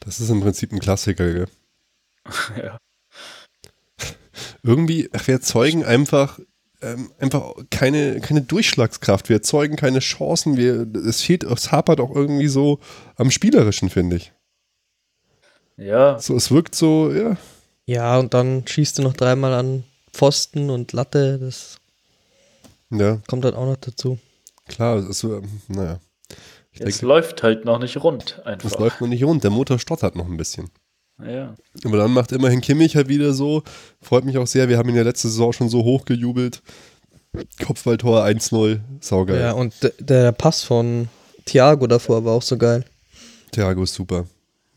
[0.00, 1.48] Das ist im Prinzip ein Klassiker, gell?
[2.56, 2.78] ja.
[4.62, 6.40] Irgendwie, wir erzeugen einfach,
[6.80, 9.28] ähm, einfach keine, keine Durchschlagskraft.
[9.28, 10.56] Wir erzeugen keine Chancen.
[10.56, 12.80] Wir, es fehlt, es hapert auch irgendwie so
[13.16, 14.32] am Spielerischen, finde ich.
[15.76, 16.18] Ja.
[16.18, 17.36] So, es wirkt so, ja.
[17.86, 21.76] Ja, und dann schießt du noch dreimal an Pfosten und Latte, das
[22.90, 23.20] ja.
[23.26, 24.18] kommt dann auch noch dazu.
[24.66, 26.00] Klar, es ist ähm, naja.
[26.72, 28.70] Ich es denke, läuft halt noch nicht rund einfach.
[28.70, 30.70] Es läuft noch nicht rund, der Motor stottert noch ein bisschen.
[31.24, 31.54] Ja.
[31.84, 33.62] Aber dann macht immerhin Kimmich halt wieder so.
[34.00, 34.68] Freut mich auch sehr.
[34.68, 36.62] Wir haben ihn ja letzte Saison schon so hoch gejubelt.
[37.64, 38.80] Kopfballtor 1-0.
[39.00, 39.40] Saugeil.
[39.40, 41.08] Ja, und der Pass von
[41.44, 42.84] Thiago davor war auch so geil.
[43.50, 44.26] Thiago ist super.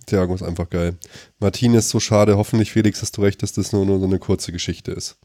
[0.05, 0.95] Thiago ist einfach geil.
[1.39, 2.37] Martin ist so schade.
[2.37, 5.17] Hoffentlich, Felix, hast du recht, dass das nur, nur so eine kurze Geschichte ist.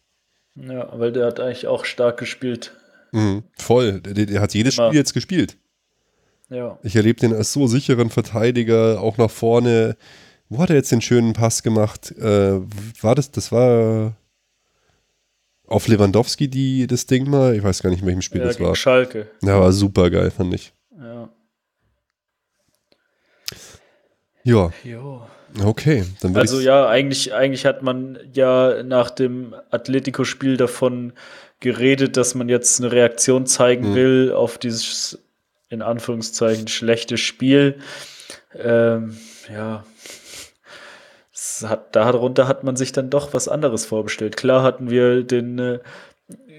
[0.55, 2.72] Ja, weil der hat eigentlich auch stark gespielt.
[3.12, 4.01] Mhm, voll.
[4.01, 4.74] Der, der, hat jedes.
[4.74, 5.57] Spiel jetzt gespielt.
[6.49, 6.79] Ja.
[6.83, 9.97] Ich erlebe den als so sicheren Verteidiger, auch nach vorne.
[10.49, 12.12] Wo hat er jetzt den schönen Pass gemacht?
[12.12, 12.61] Äh,
[13.03, 14.16] war das, das war
[15.66, 17.57] auf Lewandowski die, das Ding mal?
[17.57, 18.77] Ich weiß gar nicht, in welchem Spiel ja, das war.
[18.77, 19.29] Schalke.
[19.43, 20.72] Ja, war super geil, fand ich.
[20.99, 21.29] Ja.
[24.47, 24.70] Ja.
[24.84, 25.22] Jo.
[25.64, 31.14] Okay, dann Also ja, eigentlich, eigentlich hat man ja nach dem Atletico-Spiel davon
[31.61, 33.94] geredet, dass man jetzt eine Reaktion zeigen mhm.
[33.94, 35.18] will auf dieses
[35.68, 37.78] in Anführungszeichen schlechte Spiel.
[38.55, 39.16] Ähm,
[39.53, 39.84] ja,
[41.62, 44.36] hat, darunter hat man sich dann doch was anderes vorbestellt.
[44.36, 45.78] Klar hatten wir den äh,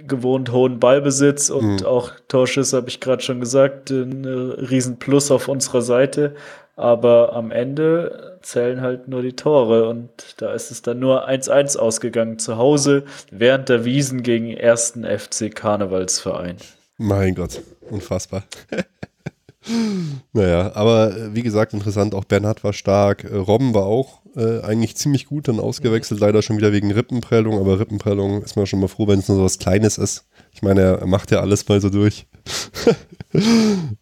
[0.06, 1.86] gewohnt hohen Ballbesitz und mhm.
[1.86, 6.36] auch Torschuss, habe ich gerade schon gesagt, ein äh, Riesenplus auf unserer Seite.
[6.78, 11.76] Aber am Ende zählen halt nur die Tore und da ist es dann nur 1-1
[11.76, 16.58] ausgegangen zu Hause während der Wiesen gegen ersten FC Karnevalsverein.
[17.00, 18.44] Mein Gott, unfassbar.
[20.34, 24.62] naja, aber äh, wie gesagt, interessant, auch Bernhard war stark, äh, Robben war auch äh,
[24.62, 28.82] eigentlich ziemlich gut dann ausgewechselt, leider schon wieder wegen Rippenprellung, aber Rippenprellung ist man schon
[28.82, 30.28] mal froh, wenn es nur so was Kleines ist.
[30.54, 32.28] Ich meine, er macht ja alles mal so durch.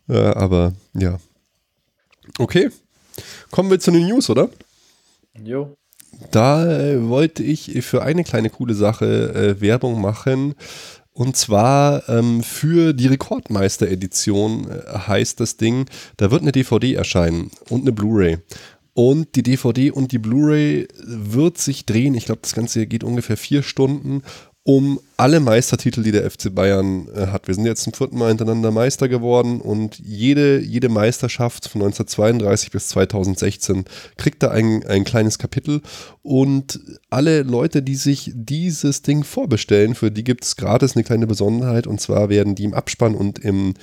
[0.09, 1.19] ja, aber ja.
[2.37, 2.69] Okay,
[3.51, 4.49] kommen wir zu den News, oder?
[5.43, 5.75] Jo.
[6.31, 10.55] Da äh, wollte ich für eine kleine coole Sache äh, Werbung machen.
[11.11, 15.85] Und zwar ähm, für die Rekordmeister-Edition äh, heißt das Ding,
[16.17, 18.39] da wird eine DVD erscheinen und eine Blu-ray.
[18.93, 22.15] Und die DVD und die Blu-ray wird sich drehen.
[22.15, 24.23] Ich glaube, das Ganze geht ungefähr vier Stunden
[24.67, 27.47] um alle Meistertitel, die der FC Bayern äh, hat.
[27.47, 32.71] Wir sind jetzt zum vierten Mal hintereinander Meister geworden und jede, jede Meisterschaft von 1932
[32.71, 33.85] bis 2016
[34.17, 35.81] kriegt da ein, ein kleines Kapitel
[36.23, 36.79] und
[37.11, 41.85] alle Leute, die sich dieses Ding vorbestellen, für die gibt es gratis eine kleine Besonderheit
[41.85, 43.75] und zwar werden die im Abspann und im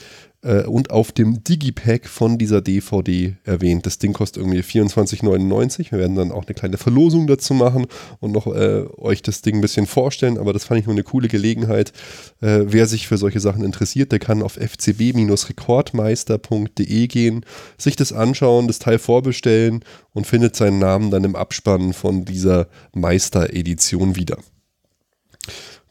[0.42, 3.86] äh, und auf dem Digipack von dieser DVD erwähnt.
[3.86, 5.92] Das Ding kostet irgendwie 24,99.
[5.92, 7.86] Wir werden dann auch eine kleine Verlosung dazu machen
[8.20, 11.04] und noch äh, euch das Ding ein bisschen vorstellen, aber das fand ich nur eine
[11.04, 11.92] coole Gelegenheit.
[12.40, 17.44] Äh, wer sich für solche Sachen interessiert, der kann auf fcb-rekordmeister.de gehen,
[17.78, 22.68] sich das anschauen, das Teil vorbestellen und findet seinen Namen dann im Abspann von dieser
[22.94, 24.38] Meister-Edition wieder.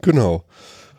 [0.01, 0.45] Genau.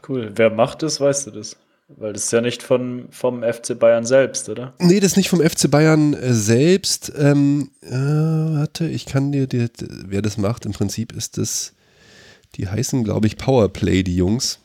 [0.08, 0.30] Cool.
[0.34, 1.56] Wer macht das, weißt du das?
[1.96, 4.72] Weil das ist ja nicht von, vom FC Bayern selbst, oder?
[4.78, 7.12] Nee, das ist nicht vom FC Bayern äh, selbst.
[7.16, 9.68] Ähm, äh, warte, ich kann dir, dir,
[10.06, 11.74] wer das macht, im Prinzip ist das,
[12.56, 14.61] die heißen, glaube ich, Powerplay, die Jungs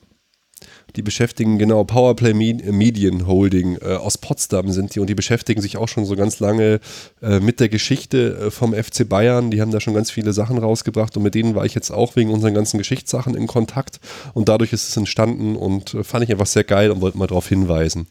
[0.96, 5.78] die beschäftigen, genau, Powerplay Medien Holding äh, aus Potsdam sind die und die beschäftigen sich
[5.78, 6.80] auch schon so ganz lange
[7.22, 9.52] äh, mit der Geschichte äh, vom FC Bayern.
[9.52, 12.16] Die haben da schon ganz viele Sachen rausgebracht und mit denen war ich jetzt auch
[12.16, 14.00] wegen unseren ganzen Geschichtssachen in Kontakt
[14.34, 17.28] und dadurch ist es entstanden und äh, fand ich einfach sehr geil und wollte mal
[17.28, 18.08] darauf hinweisen.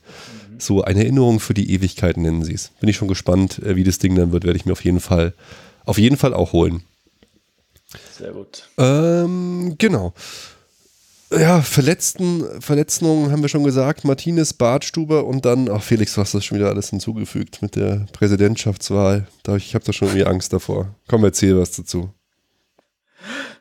[0.50, 0.60] Mhm.
[0.60, 2.70] So eine Erinnerung für die Ewigkeit nennen sie es.
[2.80, 5.00] Bin ich schon gespannt, äh, wie das Ding dann wird, werde ich mir auf jeden
[5.00, 5.34] Fall,
[5.84, 6.82] auf jeden Fall auch holen.
[8.12, 8.68] Sehr gut.
[8.78, 10.12] Ähm, genau.
[11.30, 14.04] Ja, Verletzten, Verletzungen haben wir schon gesagt.
[14.04, 18.06] Martinez, Bartstuber und dann, ach Felix, du hast das schon wieder alles hinzugefügt mit der
[18.12, 19.26] Präsidentschaftswahl.
[19.56, 20.94] Ich habe da schon irgendwie Angst davor.
[21.08, 22.10] Komm, erzähl was dazu.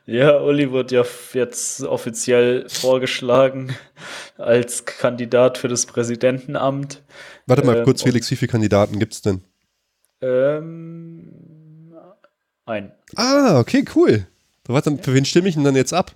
[0.05, 1.03] Ja, Uli wird ja
[1.33, 3.75] jetzt offiziell vorgeschlagen
[4.37, 7.01] als Kandidat für das Präsidentenamt.
[7.47, 9.41] Warte mal ähm, kurz, Felix, wie viele Kandidaten gibt es denn?
[10.21, 11.31] Ähm,
[12.65, 12.91] ein.
[13.15, 14.27] Ah, okay, cool.
[14.67, 16.15] Warte, für wen stimme ich denn dann jetzt ab?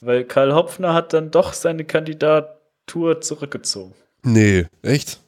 [0.00, 3.94] Weil Karl Hopfner hat dann doch seine Kandidatur zurückgezogen.
[4.22, 5.20] Nee, echt?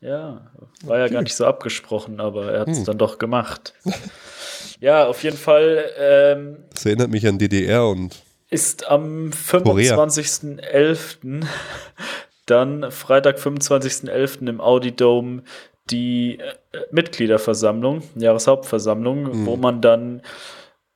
[0.00, 0.50] Ja,
[0.84, 2.84] war ja gar nicht so abgesprochen, aber er hat es hm.
[2.86, 3.74] dann doch gemacht.
[4.80, 5.84] ja, auf jeden Fall.
[5.96, 8.22] Ähm, das erinnert mich an DDR und.
[8.50, 11.46] Ist am 25.11.
[12.46, 14.48] dann Freitag, 25.11.
[14.48, 15.42] im Audi Dome
[15.90, 16.54] die äh,
[16.90, 19.46] Mitgliederversammlung, Jahreshauptversammlung, hm.
[19.46, 20.22] wo man dann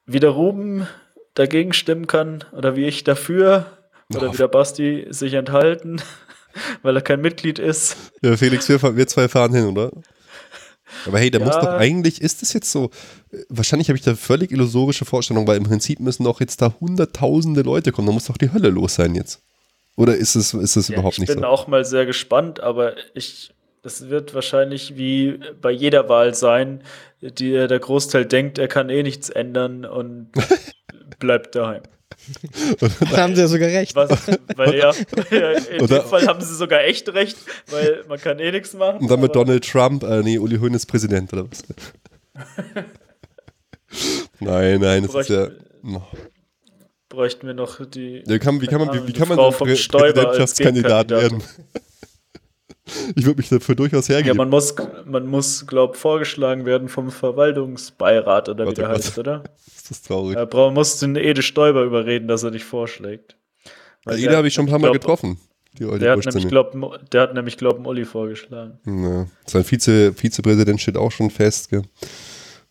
[0.05, 0.89] wieder Ruben
[1.37, 3.67] dagegen stimmen kann oder wie ich dafür
[4.13, 6.03] oder wie der Basti sich enthalten,
[6.83, 7.97] weil er kein Mitglied ist.
[8.23, 9.93] Ja, Felix, wir, wir zwei fahren hin, oder?
[11.07, 11.45] Aber hey, da ja.
[11.45, 12.91] muss doch eigentlich, ist das jetzt so,
[13.49, 17.63] wahrscheinlich habe ich da völlig illusorische Vorstellungen, weil im Prinzip müssen doch jetzt da hunderttausende
[17.63, 19.41] Leute kommen, da muss doch die Hölle los sein jetzt.
[19.97, 21.35] Oder ist es, ist es ja, überhaupt nicht so?
[21.35, 23.53] Ich bin auch mal sehr gespannt, aber ich
[23.87, 26.83] das wird wahrscheinlich wie bei jeder Wahl sein,
[27.21, 30.33] die der Großteil denkt, er kann eh nichts ändern und
[31.19, 31.83] bleibt daheim.
[33.11, 33.95] da haben sie ja sogar recht.
[33.95, 34.11] Was,
[34.57, 34.91] weil ja,
[35.71, 37.37] in Oder, dem Fall haben sie sogar echt recht,
[37.71, 39.01] weil man kann eh nichts machen.
[39.01, 41.65] Und dann mit Donald Trump, äh, nee, Uli Hoeneß Präsident oder was?
[44.41, 45.49] nein, nein, das ist ja.
[45.85, 46.03] Oh.
[47.09, 48.23] Bräuchten wir noch die.
[48.27, 51.43] Ja, kann, wie kann man, wie, wie kann man Frau Prä Präsidentschaftskandidat werden?
[53.17, 54.29] Ich würde mich dafür durchaus hergeben.
[54.29, 54.75] Ja, man muss,
[55.05, 59.43] man muss, glaube vorgeschlagen werden vom Verwaltungsbeirat oder wie der heißt, oder?
[59.77, 60.37] Ist das traurig.
[60.37, 63.37] Er braucht, muss den Ede Stoiber überreden, dass er dich vorschlägt.
[64.05, 65.39] Weil Ede habe ich schon ein paar Mal getroffen.
[65.79, 66.75] der, hat nämlich, glaub,
[67.11, 68.79] der hat nämlich, glaube ich, Uli vorgeschlagen.
[68.87, 69.27] Ja.
[69.47, 71.71] Sein Vize, Vizepräsident steht auch schon fest.
[71.71, 71.83] Gell?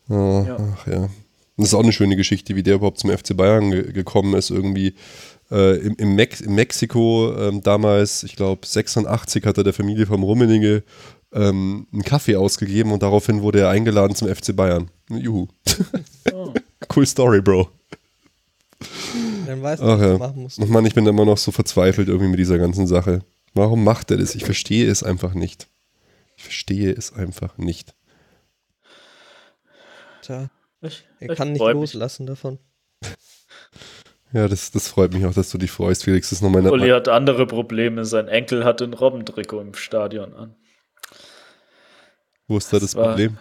[0.09, 0.57] Oh, ja.
[0.59, 1.09] Ach ja.
[1.57, 4.49] Das ist auch eine schöne Geschichte, wie der überhaupt zum FC Bayern ge gekommen ist.
[4.49, 4.95] Irgendwie
[5.51, 10.05] äh, im, im, Mex in Mexiko ähm, damals, ich glaube 86, hat er der Familie
[10.05, 10.83] vom Rummenigge
[11.33, 14.89] ähm, einen Kaffee ausgegeben und daraufhin wurde er eingeladen zum FC Bayern.
[15.09, 15.47] Juhu.
[16.33, 16.53] Oh.
[16.95, 17.69] cool Story, Bro.
[19.45, 20.13] Dann weißt du, was ja.
[20.13, 20.59] du machen musst.
[20.59, 23.21] Und Mann, ich bin immer noch so verzweifelt irgendwie mit dieser ganzen Sache.
[23.53, 24.35] Warum macht er das?
[24.35, 25.67] Ich verstehe es einfach nicht.
[26.37, 27.95] Ich verstehe es einfach nicht.
[30.21, 30.49] Tja,
[30.81, 32.31] ich, er kann nicht loslassen mich.
[32.31, 32.59] davon.
[34.35, 36.29] Ja, das, das freut mich auch, dass du dich freust, Felix.
[36.29, 38.03] Das ist noch meine Uli hat andere Probleme.
[38.03, 40.53] Sein Enkel hat ein Robbentrikot im Stadion an.
[42.45, 43.37] Wo ist da das, das Problem?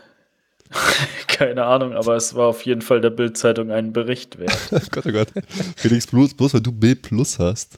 [1.27, 4.57] Keine Ahnung, aber es war auf jeden Fall der Bildzeitung einen Bericht wert.
[4.93, 5.33] Gott, oh Gott.
[5.75, 7.77] Felix, bloß, bloß weil du Bild Plus hast.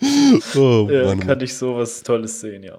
[0.54, 2.78] oh, ja, Mann, kann ich sowas Tolles sehen, ja.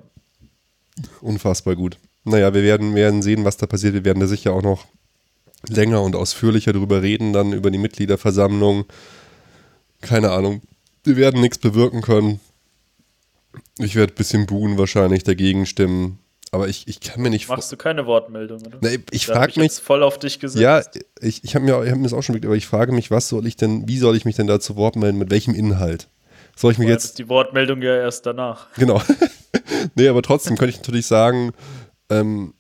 [1.19, 1.97] Unfassbar gut.
[2.23, 3.95] Naja, wir werden, werden sehen, was da passiert.
[3.95, 4.85] Wir werden da sicher auch noch
[5.67, 8.85] länger und ausführlicher darüber reden, dann über die Mitgliederversammlung.
[10.01, 10.61] Keine Ahnung.
[11.03, 12.39] Wir werden nichts bewirken können.
[13.77, 16.19] Ich werde ein bisschen buhen wahrscheinlich, dagegen stimmen.
[16.51, 18.79] Aber ich, ich kann mir nicht Machst du keine Wortmeldung, oder?
[18.81, 19.73] Nee, ich frage mich.
[19.73, 20.61] voll auf dich gesetzt.
[20.61, 20.81] Ja,
[21.21, 23.29] ich, ich habe mir, hab mir das auch schon überlegt, aber ich frage mich, was
[23.29, 26.07] soll ich denn, wie soll ich mich denn da zu Wort melden, mit welchem Inhalt?
[26.55, 27.05] Soll ich mich jetzt.
[27.05, 28.67] Ist die Wortmeldung ja erst danach.
[28.75, 29.01] Genau.
[29.95, 31.51] nee, aber trotzdem könnte ich natürlich sagen,
[32.09, 32.53] ähm,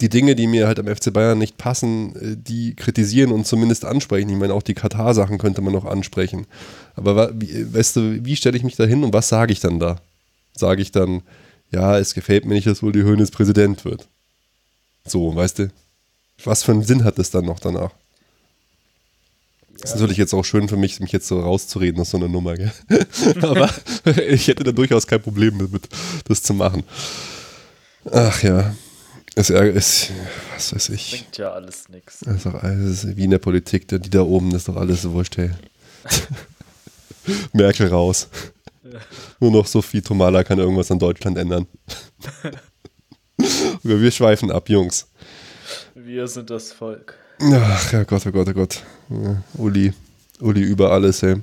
[0.00, 3.84] die Dinge, die mir halt am FC Bayern nicht passen, äh, die kritisieren und zumindest
[3.84, 4.28] ansprechen.
[4.28, 6.46] Ich meine, auch die Katar-Sachen könnte man noch ansprechen.
[6.94, 9.80] Aber wie, weißt du, wie stelle ich mich da hin und was sage ich dann
[9.80, 10.00] da?
[10.54, 11.22] Sage ich dann,
[11.70, 14.06] ja, es gefällt mir nicht, dass wohl die Höhnes Präsident wird.
[15.06, 15.70] So, weißt du?
[16.44, 17.92] Was für einen Sinn hat das dann noch danach?
[19.80, 22.28] Das ist natürlich jetzt auch schön für mich, mich jetzt so rauszureden aus so einer
[22.28, 22.72] Nummer, gell?
[23.42, 23.70] Aber
[24.28, 25.88] ich hätte da durchaus kein Problem damit,
[26.26, 26.82] das zu machen.
[28.10, 28.74] Ach ja.
[29.38, 30.12] Es ist,
[30.54, 31.10] was weiß ich.
[31.10, 32.20] Bringt ja alles nichts.
[32.20, 35.02] Das ist doch alles wie in der Politik, die da oben, das ist doch alles
[35.02, 35.50] so wurscht, hey.
[37.52, 38.28] Merkel raus.
[38.82, 38.98] Ja.
[39.38, 41.66] Nur noch Sophie Tomala kann irgendwas an Deutschland ändern.
[43.82, 45.06] wir schweifen ab, Jungs.
[45.94, 47.18] Wir sind das Volk.
[47.38, 48.82] Ach ja, Gott, oh Gott, oh Gott.
[49.10, 49.92] Ja, Uli,
[50.40, 51.36] Uli über alles, ey.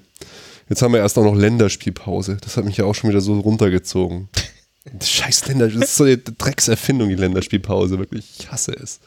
[0.67, 2.37] Jetzt haben wir erst auch noch Länderspielpause.
[2.41, 4.29] Das hat mich ja auch schon wieder so runtergezogen.
[5.01, 8.39] Scheiß Länderspiel, das ist so eine Dreckserfindung, die Länderspielpause, wirklich.
[8.39, 8.99] Ich hasse es.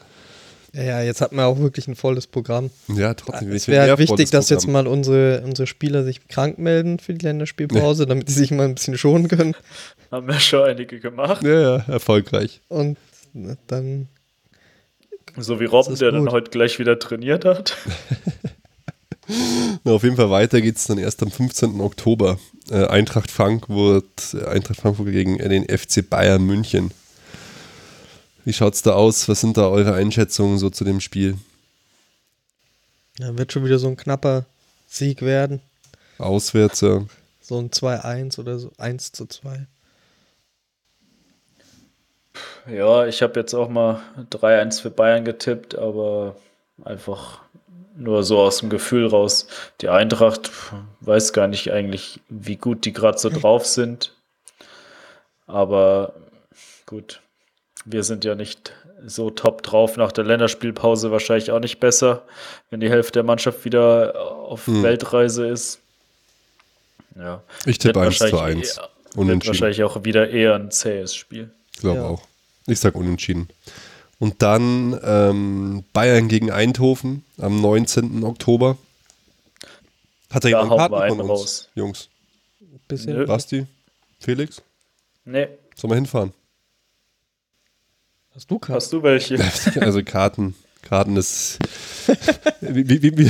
[0.73, 2.69] Ja, ja, jetzt hat man auch wirklich ein volles Programm.
[2.87, 3.51] Ja, trotzdem.
[3.51, 7.25] Es wäre halt wichtig, dass jetzt mal unsere, unsere Spieler sich krank melden für die
[7.25, 8.09] Länderspielpause, ja.
[8.09, 9.55] damit sie sich mal ein bisschen schonen können.
[10.11, 11.43] Haben wir schon einige gemacht.
[11.43, 12.61] Ja, ja, erfolgreich.
[12.67, 12.97] Und
[13.67, 14.07] dann.
[15.37, 16.19] So wie Robben, der gut.
[16.19, 17.77] dann heute gleich wieder trainiert hat.
[19.83, 21.79] Na, auf jeden Fall weiter geht es dann erst am 15.
[21.81, 22.39] Oktober.
[22.69, 26.91] Äh, Eintracht Frankfurt, Eintracht Frankfurt gegen den FC Bayern München.
[28.43, 29.27] Wie schaut es da aus?
[29.29, 31.37] Was sind da eure Einschätzungen so zu dem Spiel?
[33.19, 34.45] Ja, wird schon wieder so ein knapper
[34.87, 35.61] Sieg werden.
[36.17, 37.05] Auswärts, ja.
[37.41, 39.65] So ein 2-1 oder so 1 zu 2.
[42.69, 44.01] Ja, ich habe jetzt auch mal
[44.31, 46.35] 3-1 für Bayern getippt, aber
[46.83, 47.41] einfach
[47.97, 49.47] nur so aus dem Gefühl raus.
[49.81, 50.51] Die Eintracht
[51.01, 54.13] weiß gar nicht eigentlich, wie gut die gerade so drauf sind.
[55.47, 56.13] Aber
[56.85, 57.21] gut,
[57.85, 58.73] wir sind ja nicht
[59.05, 59.97] so top drauf.
[59.97, 62.23] Nach der Länderspielpause wahrscheinlich auch nicht besser,
[62.69, 64.83] wenn die Hälfte der Mannschaft wieder auf hm.
[64.83, 65.79] Weltreise ist.
[67.15, 67.41] Ja.
[67.65, 68.79] Ich tippe 1 zu 1.
[69.15, 69.53] Unentschieden.
[69.53, 71.49] wahrscheinlich auch wieder eher ein zähes Spiel.
[71.73, 72.05] Ich glaube ja.
[72.05, 72.21] auch.
[72.67, 73.47] Ich sage unentschieden.
[74.19, 78.23] Und dann ähm, Bayern gegen Eindhoven am 19.
[78.23, 78.77] Oktober.
[80.31, 81.69] Hat er jemand Karten von uns, raus.
[81.75, 82.09] Jungs?
[82.87, 83.25] Bisschen.
[83.25, 83.65] Basti?
[84.19, 84.61] Felix?
[85.25, 85.47] Nee.
[85.75, 86.33] Sollen wir hinfahren?
[88.33, 88.75] Hast du Karten?
[88.75, 89.37] Hast du welche?
[89.81, 90.55] Also Karten.
[90.81, 91.59] Karten ist,
[92.61, 93.29] wie, wie, wie,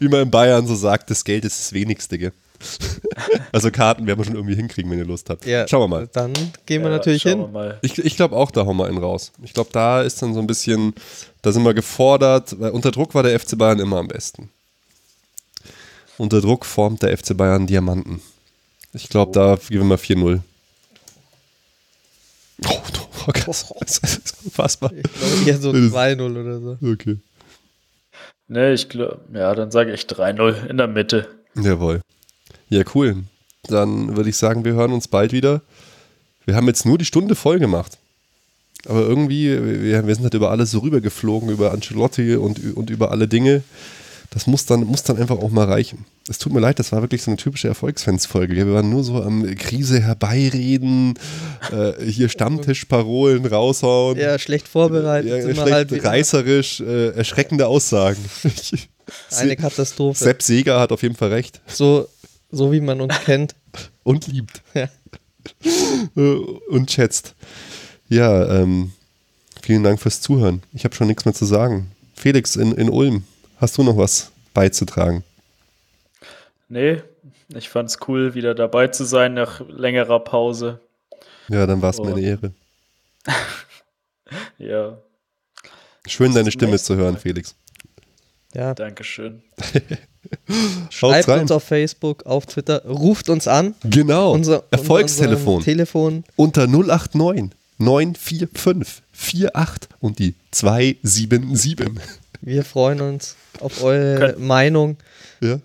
[0.00, 2.18] wie, man in Bayern so sagt, das Geld ist das Wenigste.
[2.18, 2.32] Gell?
[3.52, 5.46] also Karten werden wir schon irgendwie hinkriegen, wenn ihr Lust habt.
[5.46, 6.08] Ja, Schauen wir mal.
[6.12, 6.32] Dann
[6.66, 7.38] gehen wir Ja, natürlich hin.
[7.38, 7.78] wir mal.
[7.82, 9.32] Ich, ich glaube auch, da hauen wir einen raus.
[9.42, 10.94] Ich glaube, da ist dann so ein bisschen,
[11.42, 14.50] da sind wir gefordert, weil unter Druck war der FC Bayern immer am besten.
[16.18, 18.20] Unter Druck formt der FC Bayern Diamanten.
[18.92, 20.40] Ich glaube, da geben wir 4-0.
[22.66, 22.82] Oh,
[23.26, 23.72] oh, krass.
[23.80, 24.92] Das ist unfassbar.
[24.92, 26.78] Ich glaube eher so Das- 2-0 oder so.
[26.92, 27.16] Okay.
[28.48, 31.28] Ne, ich glaube, ja, dann sage ich 3-0 in der Mitte.
[31.54, 32.00] Jawohl.
[32.70, 33.16] Ja, cool.
[33.64, 35.60] Dann würde ich sagen, wir hören uns bald wieder.
[36.46, 37.98] Wir haben jetzt nur die Stunde voll gemacht.
[38.86, 43.10] Aber irgendwie, wir, wir sind halt über alles so rübergeflogen, über Ancelotti und, und über
[43.10, 43.62] alle Dinge.
[44.30, 46.06] Das muss dann, muss dann einfach auch mal reichen.
[46.28, 48.54] Es tut mir leid, das war wirklich so eine typische Erfolgsfans-Folge.
[48.54, 51.18] Wir waren nur so am Krise herbeireden,
[51.72, 54.16] äh, hier Stammtischparolen raushauen.
[54.16, 55.30] Ja, schlecht vorbereitet.
[55.30, 58.24] Ja, schlecht halt reißerisch, äh, erschreckende Aussagen.
[59.36, 60.22] Eine Katastrophe.
[60.22, 61.60] Sepp Seger hat auf jeden Fall recht.
[61.66, 62.08] So,
[62.50, 63.54] so wie man uns kennt.
[64.02, 64.62] und liebt.
[64.74, 64.88] Ja.
[66.16, 66.20] Äh,
[66.70, 67.34] und schätzt.
[68.08, 68.92] Ja, ähm,
[69.62, 70.62] vielen Dank fürs Zuhören.
[70.72, 71.92] Ich habe schon nichts mehr zu sagen.
[72.14, 73.24] Felix in, in Ulm,
[73.58, 75.24] hast du noch was beizutragen?
[76.68, 77.02] Nee,
[77.48, 80.80] ich fand's cool, wieder dabei zu sein nach längerer Pause.
[81.48, 82.14] Ja, dann war es mir Oh.
[82.14, 82.52] eine Ehre.
[84.58, 84.98] Ja,
[86.06, 87.16] Schön, deine Stimme zu hören.
[87.16, 87.54] Felix.
[88.54, 88.74] Ja.
[88.74, 89.42] Dankeschön.
[90.90, 91.40] Schreibt rein.
[91.42, 93.74] uns auf Facebook, auf Twitter, ruft uns an.
[93.84, 94.32] Genau.
[94.32, 95.62] Unser Erfolgstelefon.
[95.62, 96.24] Telefon.
[96.36, 101.88] unter 089 945 48 und die 277.
[102.42, 104.96] Wir freuen uns auf eure Könnt- Meinung
[105.40, 105.58] Ja.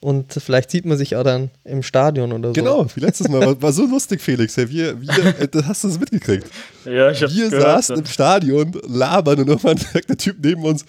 [0.00, 2.52] und vielleicht sieht man sich auch dann im Stadion oder so.
[2.54, 3.40] Genau, wie letztes Mal.
[3.44, 4.56] War, war so lustig, Felix.
[4.56, 6.46] Ja, wir, wir, äh, das hast du das mitgekriegt.
[6.84, 7.62] Ja, ich hab's Wir gehört.
[7.86, 10.84] saßen im Stadion, labern und irgendwann sagt der Typ neben uns,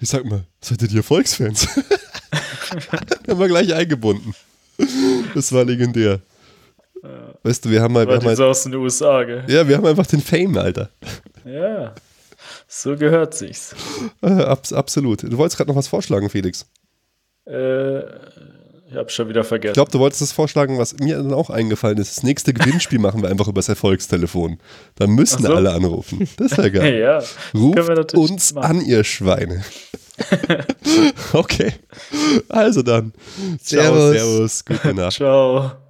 [0.00, 1.68] ich sag mal, seid ihr die Erfolgsfans?
[3.28, 4.34] haben wir gleich eingebunden.
[5.34, 6.20] Das war legendär.
[7.42, 9.44] Weißt du, wir haben mal, wir War haben halt, aus den USA, gell?
[9.48, 10.88] ja, wir haben einfach den Fame, Alter.
[11.44, 11.94] Ja,
[12.68, 13.74] so gehört sich's.
[14.22, 15.24] Äh, abs absolut.
[15.24, 16.66] Du wolltest gerade noch was vorschlagen, Felix.
[17.44, 18.00] Äh,
[18.88, 19.74] ich hab's schon wieder Ich vergessen.
[19.74, 22.16] glaube, du wolltest das vorschlagen, was mir dann auch eingefallen ist.
[22.16, 24.58] Das nächste Gewinnspiel machen wir einfach übers Erfolgstelefon.
[24.94, 25.52] Da müssen so.
[25.54, 26.28] alle anrufen.
[26.36, 26.98] Das ist ja geil.
[27.00, 27.18] ja,
[27.54, 28.78] Ruft wir uns machen.
[28.78, 29.64] an, ihr Schweine.
[31.32, 31.72] okay.
[32.48, 33.12] Also dann.
[33.62, 34.16] Ciao, Servus.
[34.16, 35.16] servus, gute Nacht.
[35.16, 35.81] Ciao.